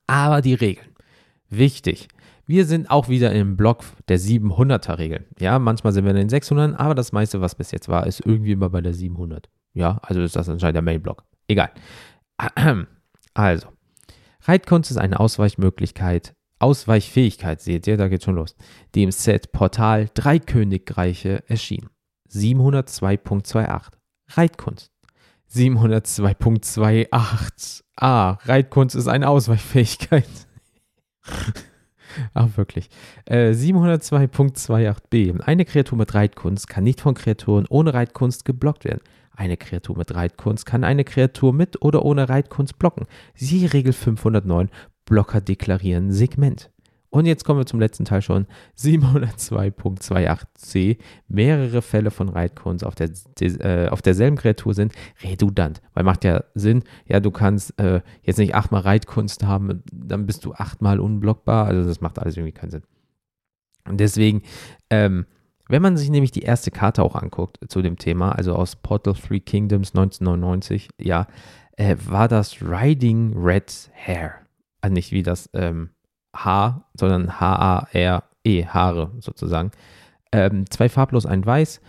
Aber 0.06 0.40
die 0.40 0.54
Regeln. 0.54 0.88
Wichtig. 1.50 2.08
Wir 2.46 2.64
sind 2.64 2.90
auch 2.90 3.08
wieder 3.08 3.32
im 3.32 3.56
Block 3.56 3.84
der 4.08 4.18
700er 4.18 4.99
Regel. 4.99 5.26
Ja, 5.38 5.58
manchmal 5.58 5.92
sind 5.92 6.04
wir 6.04 6.10
in 6.10 6.16
den 6.16 6.28
600, 6.28 6.80
aber 6.80 6.94
das 6.94 7.12
meiste, 7.12 7.40
was 7.40 7.54
bis 7.54 7.70
jetzt 7.70 7.88
war, 7.88 8.06
ist 8.06 8.25
irgendwie 8.25 8.52
immer 8.52 8.70
bei 8.70 8.80
der 8.80 8.94
700. 8.94 9.49
Ja, 9.72 10.00
also 10.02 10.20
ist 10.20 10.34
das 10.34 10.49
anscheinend 10.49 10.76
der 10.76 10.82
Main-Block. 10.82 11.25
Egal. 11.46 11.70
Also, 13.32 13.68
Reitkunst 14.42 14.90
ist 14.90 14.96
eine 14.96 15.20
Ausweichmöglichkeit 15.20 16.34
Ausweichfähigkeit, 16.61 17.61
seht 17.61 17.87
ihr, 17.87 17.97
da 17.97 18.09
geht 18.09 18.23
schon 18.23 18.37
los, 18.37 18.55
die 18.95 19.02
im 19.02 19.11
Set 19.11 19.52
Portal 19.52 20.09
Drei 20.14 20.38
Königreiche 20.38 21.43
erschien. 21.49 21.88
702.28 22.31 23.88
Reitkunst. 24.29 24.93
702.28 25.52 27.83
Ah, 27.97 28.38
Reitkunst 28.45 28.95
ist 28.95 29.09
eine 29.09 29.29
Ausweichfähigkeit. 29.29 30.29
Ach, 32.35 32.49
wirklich. 32.57 32.88
Äh, 33.25 33.50
702.28b. 33.50 35.40
Eine 35.40 35.64
Kreatur 35.64 35.99
mit 35.99 36.14
Reitkunst 36.14 36.69
kann 36.69 36.85
nicht 36.85 37.00
von 37.00 37.14
Kreaturen 37.14 37.67
ohne 37.69 37.95
Reitkunst 37.95 38.45
geblockt 38.45 38.85
werden. 38.85 39.00
Eine 39.37 39.57
Kreatur 39.57 39.97
mit 39.97 40.14
Reitkunst 40.14 40.67
kann 40.67 40.85
eine 40.85 41.05
Kreatur 41.05 41.52
mit 41.52 41.83
oder 41.83 42.05
ohne 42.05 42.29
Reitkunst 42.29 42.79
blocken. 42.79 43.07
Siehe 43.35 43.73
Regel 43.73 43.93
509 43.93 44.71
Blocker 45.11 45.43
deklarieren 45.43 46.11
Segment. 46.12 46.71
Und 47.11 47.26
jetzt 47.26 47.45
kommen 47.45 47.59
wir 47.59 47.67
zum 47.67 47.81
letzten 47.81 48.05
Teil 48.05 48.23
schon. 48.23 48.47
702.28c. 48.79 50.99
Mehrere 51.26 51.83
Fälle 51.83 52.12
von 52.12 52.29
Reitkunst 52.29 52.87
auf, 52.87 52.95
der, 52.95 53.11
äh, 53.40 53.88
auf 53.88 54.00
derselben 54.00 54.37
Kreatur 54.37 54.75
sind 54.75 54.93
redundant. 55.23 55.83
Weil 55.93 56.05
macht 56.05 56.23
ja 56.23 56.45
Sinn, 56.55 56.85
ja, 57.07 57.19
du 57.19 57.33
kannst 57.33 57.76
äh, 57.81 58.02
jetzt 58.23 58.38
nicht 58.38 58.55
achtmal 58.55 58.83
Reitkunst 58.83 59.43
haben, 59.43 59.83
dann 59.93 60.26
bist 60.26 60.45
du 60.45 60.55
achtmal 60.55 61.00
unblockbar. 61.00 61.67
Also 61.67 61.83
das 61.83 62.00
macht 62.00 62.21
alles 62.21 62.37
irgendwie 62.37 62.52
keinen 62.52 62.71
Sinn. 62.71 62.85
Und 63.88 63.99
deswegen, 63.99 64.43
ähm, 64.88 65.26
wenn 65.69 65.83
man 65.83 65.97
sich 65.97 66.11
nämlich 66.11 66.31
die 66.31 66.43
erste 66.43 66.71
Karte 66.71 67.02
auch 67.02 67.17
anguckt 67.17 67.59
zu 67.69 67.83
dem 67.83 67.99
Thema, 67.99 68.31
also 68.33 68.55
aus 68.55 68.76
Portal 68.76 69.14
Three 69.14 69.40
Kingdoms 69.40 69.97
1999, 69.97 70.90
ja, 71.00 71.26
äh, 71.76 71.97
war 72.07 72.29
das 72.29 72.62
Riding 72.62 73.37
Red 73.37 73.90
Hair 73.95 74.39
also 74.80 74.94
nicht 74.94 75.12
wie 75.12 75.22
das 75.22 75.50
ähm, 75.52 75.90
H, 76.34 76.84
sondern 76.94 77.40
H-A-R-E, 77.40 78.66
Haare 78.66 79.10
sozusagen. 79.20 79.70
Ähm, 80.32 80.64
zwei 80.70 80.88
farblos, 80.88 81.26
ein 81.26 81.44
weiß. 81.44 81.80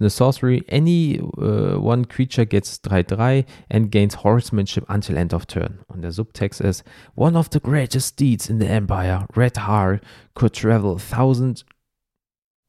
Eine 0.00 0.10
Sorcery. 0.10 0.64
Any 0.68 1.20
uh, 1.20 1.78
one 1.78 2.06
creature 2.06 2.44
gets 2.44 2.80
3-3 2.82 3.44
and 3.70 3.90
gains 3.92 4.24
horsemanship 4.24 4.84
until 4.88 5.16
end 5.16 5.32
of 5.32 5.46
turn. 5.46 5.78
Und 5.86 6.02
der 6.02 6.10
Subtext 6.10 6.60
ist: 6.60 6.84
One 7.14 7.38
of 7.38 7.48
the 7.52 7.60
greatest 7.60 8.18
deeds 8.18 8.48
in 8.48 8.60
the 8.60 8.66
Empire, 8.66 9.26
Red 9.36 9.56
Har, 9.58 10.00
could 10.34 10.54
travel 10.54 10.96
a 10.96 10.98
thousand 10.98 11.64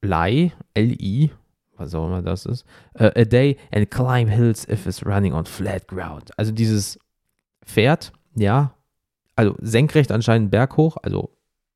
Li, 0.03 0.53
L-I, 0.75 1.31
was 1.77 1.95
auch 1.95 2.05
immer 2.05 2.21
das 2.21 2.45
ist, 2.45 2.65
uh, 2.99 3.09
a 3.15 3.25
day 3.25 3.57
and 3.71 3.89
climb 3.89 4.27
hills 4.27 4.67
if 4.69 4.85
it's 4.85 5.03
running 5.03 5.33
on 5.33 5.45
flat 5.45 5.87
ground. 5.87 6.29
Also 6.37 6.51
dieses 6.51 6.99
Pferd, 7.65 8.13
ja, 8.35 8.76
also 9.37 9.55
senkrecht 9.61 10.11
anscheinend 10.11 10.51
berghoch, 10.51 10.97
also 11.01 11.29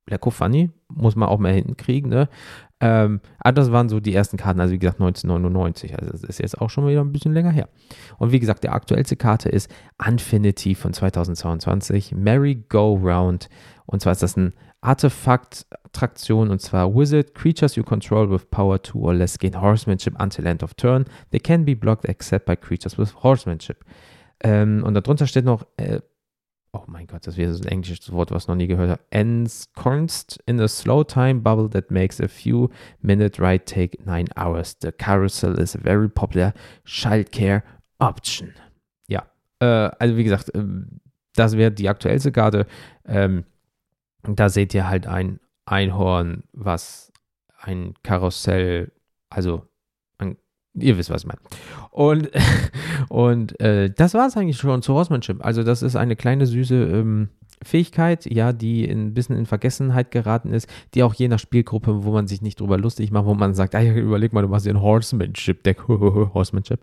Lecko 0.10 0.32
Funny, 0.32 0.72
muss 0.90 1.16
man 1.16 1.30
auch 1.30 1.40
mehr 1.40 1.54
hinten 1.54 1.78
kriegen, 1.78 2.10
ne? 2.10 2.28
Ähm, 2.84 3.22
ah, 3.38 3.52
das 3.52 3.72
waren 3.72 3.90
so 3.90 4.00
die 4.00 4.14
ersten 4.14 4.38
Karten, 4.38 4.60
also 4.60 4.74
wie 4.74 4.80
gesagt 4.80 5.00
1999. 5.00 5.98
Also 6.00 6.12
das 6.12 6.24
ist 6.24 6.40
jetzt 6.40 6.60
auch 6.60 6.72
schon 6.72 6.88
wieder 6.88 7.02
ein 7.02 7.12
bisschen 7.12 7.32
länger 7.32 7.52
her. 7.52 7.70
Und 8.18 8.32
wie 8.32 8.40
gesagt, 8.40 8.64
die 8.64 8.70
aktuellste 8.70 9.16
Karte 9.16 9.50
ist 9.50 9.72
Infinity 10.04 10.74
von 10.74 10.92
2022, 10.92 12.16
Merry 12.16 12.56
Go 12.70 12.96
Round. 12.96 13.50
Und 13.86 14.02
zwar 14.02 14.14
ist 14.14 14.24
das 14.24 14.36
ein 14.36 14.54
Artefakt-Traktion 14.82 16.50
und 16.50 16.60
zwar 16.60 16.96
Wizard. 16.96 17.36
Creatures 17.36 17.76
you 17.76 17.84
control 17.84 18.32
with 18.32 18.50
power 18.50 18.82
2 18.82 19.00
or 19.00 19.14
less 19.14 19.38
gain 19.38 19.62
Horsemanship 19.62 20.20
until 20.20 20.48
end 20.48 20.64
of 20.64 20.74
turn. 20.74 21.06
They 21.30 21.40
can 21.40 21.64
be 21.66 21.76
blocked 21.76 22.06
except 22.06 22.48
by 22.48 22.56
creatures 22.56 22.98
with 22.98 23.14
Horsemanship. 23.22 23.86
Ähm, 24.44 24.84
und 24.84 24.96
darunter 24.96 25.28
steht 25.28 25.46
noch 25.46 25.68
äh, 25.78 26.02
oh 26.74 26.84
mein 26.88 27.08
Gott, 27.08 27.28
das 27.28 27.38
wäre 27.38 27.54
so 27.54 27.64
ein 27.64 27.68
englisches 27.68 28.12
Wort, 28.12 28.32
was 28.32 28.44
ich 28.44 28.48
noch 28.48 28.56
nie 28.56 28.68
gehört 28.68 28.90
habe. 28.90 29.02
Ensconced 29.10 30.40
in 30.46 30.60
a 30.60 30.68
slow 30.68 31.04
time 31.04 31.42
bubble 31.42 31.70
that 31.70 31.92
makes 31.92 32.20
a 32.20 32.28
few 32.28 32.70
minute 33.02 33.42
ride 33.42 33.66
take 33.66 33.98
nine 34.06 34.28
hours. 34.38 34.76
The 34.80 34.92
carousel 34.92 35.60
is 35.60 35.76
a 35.76 35.80
very 35.80 36.10
popular 36.10 36.54
childcare 36.86 37.64
option. 38.00 38.54
Ja, 39.08 39.26
äh, 39.60 39.92
also 40.00 40.18
wie 40.18 40.24
gesagt, 40.24 40.54
äh, 40.56 40.64
das 41.36 41.58
wäre 41.58 41.72
die 41.72 41.90
aktuellste 41.90 42.32
Karte. 42.32 42.66
Ähm, 43.06 43.46
da 44.24 44.50
seht 44.50 44.74
ihr 44.74 44.88
halt 44.88 45.08
ein 45.08 45.40
Einhorn, 45.66 46.44
was 46.54 47.12
ein 47.60 47.94
Karussell, 48.04 48.92
also 49.30 49.68
Ihr 50.74 50.98
wisst, 50.98 51.10
was 51.10 51.24
ich 51.24 51.28
meine. 51.28 51.40
Und, 51.92 52.32
und 53.10 53.60
äh, 53.60 53.90
das 53.90 54.14
war 54.14 54.28
es 54.28 54.38
eigentlich 54.38 54.58
schon 54.58 54.82
zu 54.82 54.94
Horsemanship. 54.94 55.44
Also, 55.44 55.64
das 55.64 55.82
ist 55.82 55.96
eine 55.96 56.16
kleine, 56.16 56.46
süße 56.46 56.76
ähm, 56.76 57.30
Fähigkeit, 57.64 58.26
ja, 58.26 58.54
die 58.54 58.90
ein 58.90 59.14
bisschen 59.14 59.38
in 59.38 59.46
Vergessenheit 59.46 60.12
geraten 60.12 60.54
ist, 60.54 60.68
die 60.94 61.04
auch 61.04 61.14
je 61.14 61.28
nach 61.28 61.40
Spielgruppe, 61.40 62.04
wo 62.04 62.12
man 62.12 62.28
sich 62.28 62.42
nicht 62.42 62.60
drüber 62.60 62.78
lustig 62.78 63.12
macht, 63.12 63.26
wo 63.26 63.36
man 63.36 63.54
sagt, 63.54 63.76
ah, 63.76 63.84
überleg 63.84 64.34
mal, 64.34 64.42
du 64.42 64.48
machst 64.48 64.66
hier 64.66 64.74
ein 64.74 64.82
Horsemanship-Deck, 64.82 65.88
Horsemanship. 65.88 66.80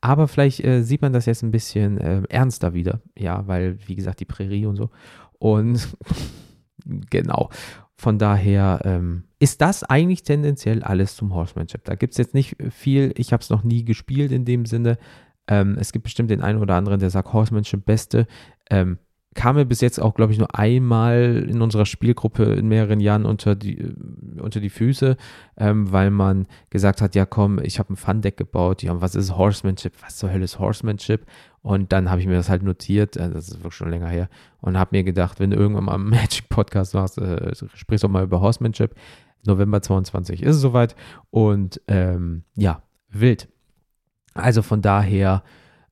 Aber 0.00 0.28
vielleicht 0.28 0.64
äh, 0.64 0.82
sieht 0.82 1.02
man 1.02 1.12
das 1.12 1.26
jetzt 1.26 1.42
ein 1.42 1.50
bisschen 1.50 1.98
äh, 1.98 2.22
ernster 2.28 2.74
wieder, 2.74 3.00
ja, 3.16 3.46
weil, 3.46 3.78
wie 3.86 3.94
gesagt, 3.94 4.20
die 4.20 4.24
Prärie 4.24 4.66
und 4.66 4.76
so. 4.76 4.90
Und 5.38 5.96
genau. 7.10 7.50
Von 7.98 8.18
daher 8.18 8.80
ähm, 8.84 9.24
ist 9.38 9.60
das 9.60 9.84
eigentlich 9.84 10.22
tendenziell 10.22 10.82
alles 10.82 11.16
zum 11.16 11.34
Horsemanship. 11.34 11.84
Da 11.84 11.94
gibt 11.94 12.12
es 12.12 12.18
jetzt 12.18 12.34
nicht 12.34 12.56
viel. 12.70 13.12
Ich 13.16 13.32
habe 13.32 13.42
es 13.42 13.50
noch 13.50 13.64
nie 13.64 13.84
gespielt 13.84 14.32
in 14.32 14.44
dem 14.44 14.64
Sinne. 14.64 14.98
Ähm, 15.46 15.76
es 15.78 15.92
gibt 15.92 16.04
bestimmt 16.04 16.30
den 16.30 16.42
einen 16.42 16.60
oder 16.60 16.74
anderen, 16.74 17.00
der 17.00 17.10
sagt 17.10 17.32
Horsemanship 17.32 17.84
Beste. 17.84 18.26
Ähm, 18.70 18.98
kam 19.36 19.56
mir 19.56 19.66
bis 19.66 19.80
jetzt 19.80 20.00
auch, 20.00 20.14
glaube 20.14 20.32
ich, 20.32 20.38
nur 20.38 20.58
einmal 20.58 21.46
in 21.48 21.62
unserer 21.62 21.86
Spielgruppe 21.86 22.44
in 22.54 22.66
mehreren 22.66 22.98
Jahren 22.98 23.26
unter 23.26 23.54
die, 23.54 23.78
äh, 23.78 23.94
unter 24.40 24.58
die 24.58 24.70
Füße, 24.70 25.16
ähm, 25.58 25.92
weil 25.92 26.10
man 26.10 26.46
gesagt 26.70 27.00
hat, 27.02 27.14
ja 27.14 27.26
komm, 27.26 27.60
ich 27.62 27.78
habe 27.78 27.92
ein 27.92 27.96
Fun-Deck 27.96 28.36
gebaut, 28.36 28.82
ja, 28.82 29.00
was 29.00 29.14
ist 29.14 29.36
Horsemanship? 29.36 29.92
Was 30.02 30.16
zur 30.16 30.32
Hölle 30.32 30.44
ist 30.44 30.58
Horsemanship? 30.58 31.26
Und 31.62 31.92
dann 31.92 32.10
habe 32.10 32.20
ich 32.20 32.26
mir 32.26 32.34
das 32.34 32.48
halt 32.48 32.62
notiert, 32.62 33.16
äh, 33.16 33.30
das 33.30 33.48
ist 33.48 33.58
wirklich 33.58 33.74
schon 33.74 33.90
länger 33.90 34.08
her, 34.08 34.28
und 34.60 34.78
habe 34.78 34.96
mir 34.96 35.04
gedacht, 35.04 35.38
wenn 35.38 35.50
du 35.50 35.56
irgendwann 35.56 35.84
mal 35.84 35.94
einen 35.94 36.08
Magic-Podcast 36.10 36.94
machst, 36.94 37.18
äh, 37.18 37.52
sprichst 37.74 38.04
du 38.04 38.08
mal 38.08 38.24
über 38.24 38.40
Horsemanship. 38.40 38.94
November 39.46 39.82
22 39.82 40.42
ist 40.42 40.56
es 40.56 40.62
soweit 40.62 40.96
und 41.30 41.80
ähm, 41.88 42.44
ja, 42.56 42.82
wild. 43.08 43.48
Also 44.34 44.62
von 44.62 44.82
daher 44.82 45.42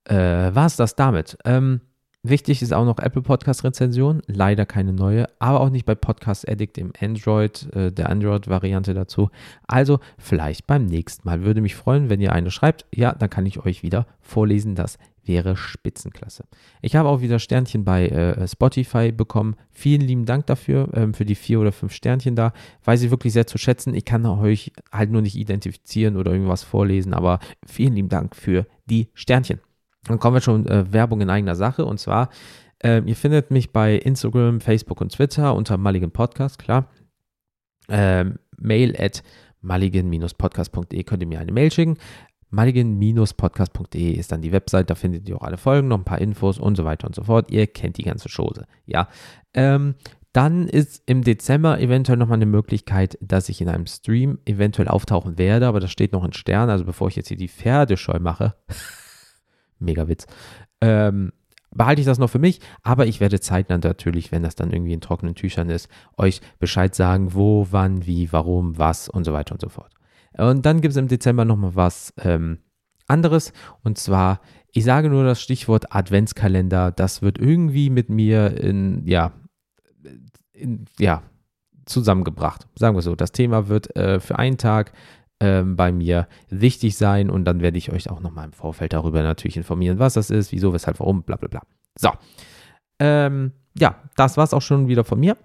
äh, 0.05 0.15
war 0.15 0.67
es 0.67 0.77
das 0.77 0.97
damit. 0.97 1.39
Ähm, 1.45 1.81
Wichtig 2.26 2.62
ist 2.62 2.73
auch 2.73 2.87
noch 2.87 2.99
Apple 3.00 3.21
Podcast 3.21 3.64
Rezension, 3.64 4.23
leider 4.26 4.64
keine 4.64 4.95
neue, 4.95 5.28
aber 5.40 5.61
auch 5.61 5.69
nicht 5.69 5.85
bei 5.85 5.95
Podcast 5.95 6.49
Addict 6.49 6.78
im 6.78 6.90
Android, 6.99 7.71
äh, 7.75 7.93
der 7.93 8.09
Android-Variante 8.09 8.95
dazu. 8.95 9.28
Also 9.66 10.00
vielleicht 10.16 10.66
beim 10.66 10.87
nächsten 10.87 11.28
Mal. 11.28 11.45
Würde 11.45 11.61
mich 11.61 11.75
freuen, 11.75 12.09
wenn 12.09 12.23
ihr 12.23 12.33
eine 12.33 12.50
schreibt. 12.50 12.87
Ja, 12.95 13.12
dann 13.12 13.28
kann 13.28 13.45
ich 13.45 13.66
euch 13.66 13.83
wieder 13.83 14.07
vorlesen. 14.23 14.75
Das 14.75 14.96
wäre 15.22 15.55
Spitzenklasse. 15.55 16.44
Ich 16.81 16.96
habe 16.96 17.11
auch 17.11 17.20
wieder 17.20 17.38
Sternchen 17.38 17.85
bei 17.85 18.09
äh, 18.09 18.49
Spotify 18.49 19.12
bekommen. 19.12 19.57
Vielen 19.70 20.01
lieben 20.01 20.25
Dank 20.25 20.46
dafür, 20.46 20.88
ähm, 20.94 21.12
für 21.12 21.27
die 21.27 21.35
vier 21.35 21.61
oder 21.61 21.72
fünf 21.72 21.92
Sternchen 21.92 22.37
da. 22.37 22.55
Weiß 22.85 23.03
ich 23.03 23.11
wirklich 23.11 23.35
sehr 23.35 23.46
zu 23.46 23.59
schätzen. 23.59 23.92
Ich 23.92 24.07
kann 24.07 24.25
euch 24.25 24.72
halt 24.90 25.11
nur 25.11 25.20
nicht 25.20 25.37
identifizieren 25.37 26.16
oder 26.16 26.33
irgendwas 26.33 26.62
vorlesen, 26.62 27.12
aber 27.12 27.38
vielen 27.66 27.92
lieben 27.92 28.09
Dank 28.09 28.35
für 28.35 28.64
die 28.87 29.09
Sternchen. 29.12 29.61
Dann 30.07 30.19
kommen 30.19 30.37
wir 30.37 30.40
schon 30.40 30.67
äh, 30.67 30.93
Werbung 30.93 31.21
in 31.21 31.31
eigener 31.31 31.55
Sache 31.55 31.85
und 31.85 31.99
zwar, 31.99 32.29
äh, 32.83 33.03
ihr 33.05 33.17
findet 33.17 33.51
mich 33.51 33.73
bei 33.73 33.97
Instagram, 33.97 34.61
Facebook 34.61 35.01
und 35.01 35.12
Twitter 35.12 35.55
unter 35.55 35.77
Mulligan 35.77 36.11
Podcast, 36.11 36.59
klar. 36.59 36.88
Ähm, 37.88 38.38
mail 38.59 38.95
at 38.99 39.23
mulligan-podcast.de 39.61 41.03
könnt 41.05 41.23
ihr 41.23 41.29
mir 41.29 41.40
eine 41.40 41.53
Mail 41.53 41.73
schicken. 41.73 41.97
Mulligan-podcast.de 42.51 44.12
ist 44.12 44.31
dann 44.31 44.43
die 44.43 44.53
Website, 44.53 44.90
da 44.90 44.95
findet 44.95 45.29
ihr 45.29 45.37
auch 45.37 45.43
alle 45.43 45.57
Folgen, 45.57 45.88
noch 45.88 45.99
ein 45.99 46.05
paar 46.05 46.21
Infos 46.21 46.59
und 46.59 46.77
so 46.77 46.85
weiter 46.85 47.07
und 47.07 47.14
so 47.14 47.25
fort. 47.25 47.51
Ihr 47.51 47.67
kennt 47.67 47.99
die 47.99 48.05
ganze 48.05 48.29
Chose, 48.29 48.67
ja. 48.87 49.09
Ähm, 49.55 49.95
dann 50.33 50.67
ist 50.67 51.03
im 51.07 51.23
Dezember 51.23 51.81
eventuell 51.81 52.19
nochmal 52.19 52.38
eine 52.38 52.47
Möglichkeit, 52.47 53.17
dass 53.21 53.49
ich 53.49 53.61
in 53.61 53.69
einem 53.69 53.87
Stream 53.87 54.38
eventuell 54.45 54.88
auftauchen 54.88 55.38
werde, 55.38 55.69
aber 55.69 55.79
das 55.79 55.93
steht 55.93 56.12
noch 56.12 56.25
in 56.25 56.33
Stern, 56.33 56.71
also 56.71 56.85
bevor 56.85 57.09
ich 57.09 57.17
jetzt 57.17 57.29
hier 57.29 57.37
die 57.37 57.49
Pferdescheu 57.49 58.19
mache. 58.19 58.55
mega 59.85 60.09
Witz. 60.09 60.27
Ähm, 60.81 61.33
behalte 61.75 62.01
ich 62.01 62.07
das 62.07 62.18
noch 62.18 62.31
für 62.31 62.38
mich, 62.38 62.61
aber 62.83 63.07
ich 63.07 63.20
werde 63.20 63.40
zeitnah 63.40 63.79
natürlich, 63.79 64.33
wenn 64.33 64.42
das 64.42 64.55
dann 64.55 64.73
irgendwie 64.73 64.92
in 64.92 65.01
trockenen 65.01 65.35
Tüchern 65.35 65.70
ist, 65.70 65.88
euch 66.16 66.40
Bescheid 66.59 66.94
sagen, 66.94 67.35
wo, 67.35 67.66
wann, 67.70 68.07
wie, 68.07 68.33
warum, 68.33 68.79
was 68.79 69.09
und 69.09 69.25
so 69.25 69.33
weiter 69.33 69.55
und 69.55 69.61
so 69.61 69.68
fort. 69.68 69.92
Und 70.37 70.66
dann 70.66 70.81
gibt 70.81 70.92
es 70.92 70.97
im 70.97 71.09
Dezember 71.09 71.44
nochmal 71.44 71.75
was 71.75 72.12
ähm, 72.18 72.59
anderes 73.07 73.53
und 73.83 73.99
zwar, 73.99 74.40
ich 74.73 74.85
sage 74.85 75.09
nur 75.09 75.25
das 75.25 75.40
Stichwort 75.40 75.94
Adventskalender, 75.94 76.90
das 76.90 77.23
wird 77.23 77.38
irgendwie 77.38 77.90
mit 77.90 78.09
mir 78.09 78.57
in, 78.61 79.07
ja, 79.07 79.33
in, 80.53 80.87
ja, 80.99 81.23
zusammengebracht. 81.87 82.66
Sagen 82.77 82.97
wir 82.97 83.03
so, 83.03 83.14
das 83.14 83.33
Thema 83.33 83.68
wird 83.68 83.94
äh, 83.97 84.18
für 84.18 84.38
einen 84.38 84.59
Tag 84.59 84.92
ähm, 85.44 85.76
bei 85.76 85.92
mir 85.92 86.26
wichtig 86.48 86.96
sein 86.96 87.28
und 87.28 87.44
dann 87.44 87.61
werde 87.61 87.76
ich 87.76 87.92
euch 87.92 88.09
auch 88.09 88.20
nochmal 88.20 88.46
im 88.46 88.52
Vorfeld 88.54 88.94
darüber 88.94 89.22
natürlich 89.22 89.59
informieren, 89.59 89.98
was 89.98 90.14
das 90.14 90.30
ist, 90.30 90.52
wieso, 90.52 90.72
weshalb, 90.72 91.00
warum, 91.00 91.22
bla 91.22 91.37
bla 91.37 91.48
bla. 91.48 91.61
So. 91.98 92.11
Ähm, 92.98 93.52
ja, 93.78 93.96
das 94.16 94.38
war 94.38 94.44
es 94.44 94.54
auch 94.54 94.62
schon 94.62 94.88
wieder 94.88 95.04
von 95.04 95.20
mir. 95.20 95.37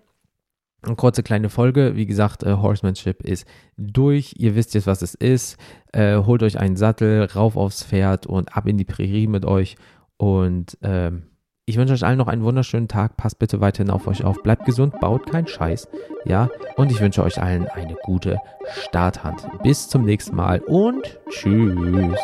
Eine 0.81 0.95
kurze 0.95 1.21
kleine 1.21 1.49
Folge. 1.49 1.97
Wie 1.97 2.05
gesagt, 2.05 2.43
äh, 2.43 2.53
Horsemanship 2.53 3.23
ist 3.23 3.45
durch. 3.75 4.35
Ihr 4.37 4.55
wisst 4.55 4.73
jetzt, 4.73 4.87
was 4.87 5.01
es 5.01 5.15
ist. 5.15 5.57
Äh, 5.91 6.15
holt 6.19 6.43
euch 6.43 6.57
einen 6.57 6.77
Sattel, 6.77 7.25
rauf 7.25 7.57
aufs 7.57 7.83
Pferd 7.83 8.25
und 8.25 8.55
ab 8.55 8.65
in 8.67 8.77
die 8.77 8.85
Prärie 8.85 9.27
mit 9.27 9.43
euch. 9.43 9.75
Und 10.15 10.77
ähm, 10.81 11.23
ich 11.69 11.77
wünsche 11.77 11.93
euch 11.93 12.03
allen 12.03 12.17
noch 12.17 12.27
einen 12.27 12.43
wunderschönen 12.43 12.87
Tag. 12.87 13.15
Passt 13.15 13.37
bitte 13.37 13.61
weiterhin 13.61 13.91
auf 13.91 14.07
euch 14.07 14.23
auf. 14.23 14.41
Bleibt 14.41 14.65
gesund, 14.65 14.99
baut 14.99 15.29
keinen 15.29 15.45
Scheiß. 15.45 15.87
Ja, 16.25 16.49
und 16.77 16.91
ich 16.91 16.99
wünsche 16.99 17.23
euch 17.23 17.39
allen 17.39 17.67
eine 17.67 17.95
gute 18.01 18.39
Starthand. 18.87 19.47
Bis 19.61 19.87
zum 19.87 20.03
nächsten 20.03 20.35
Mal 20.35 20.61
und 20.61 21.19
tschüss. 21.29 22.19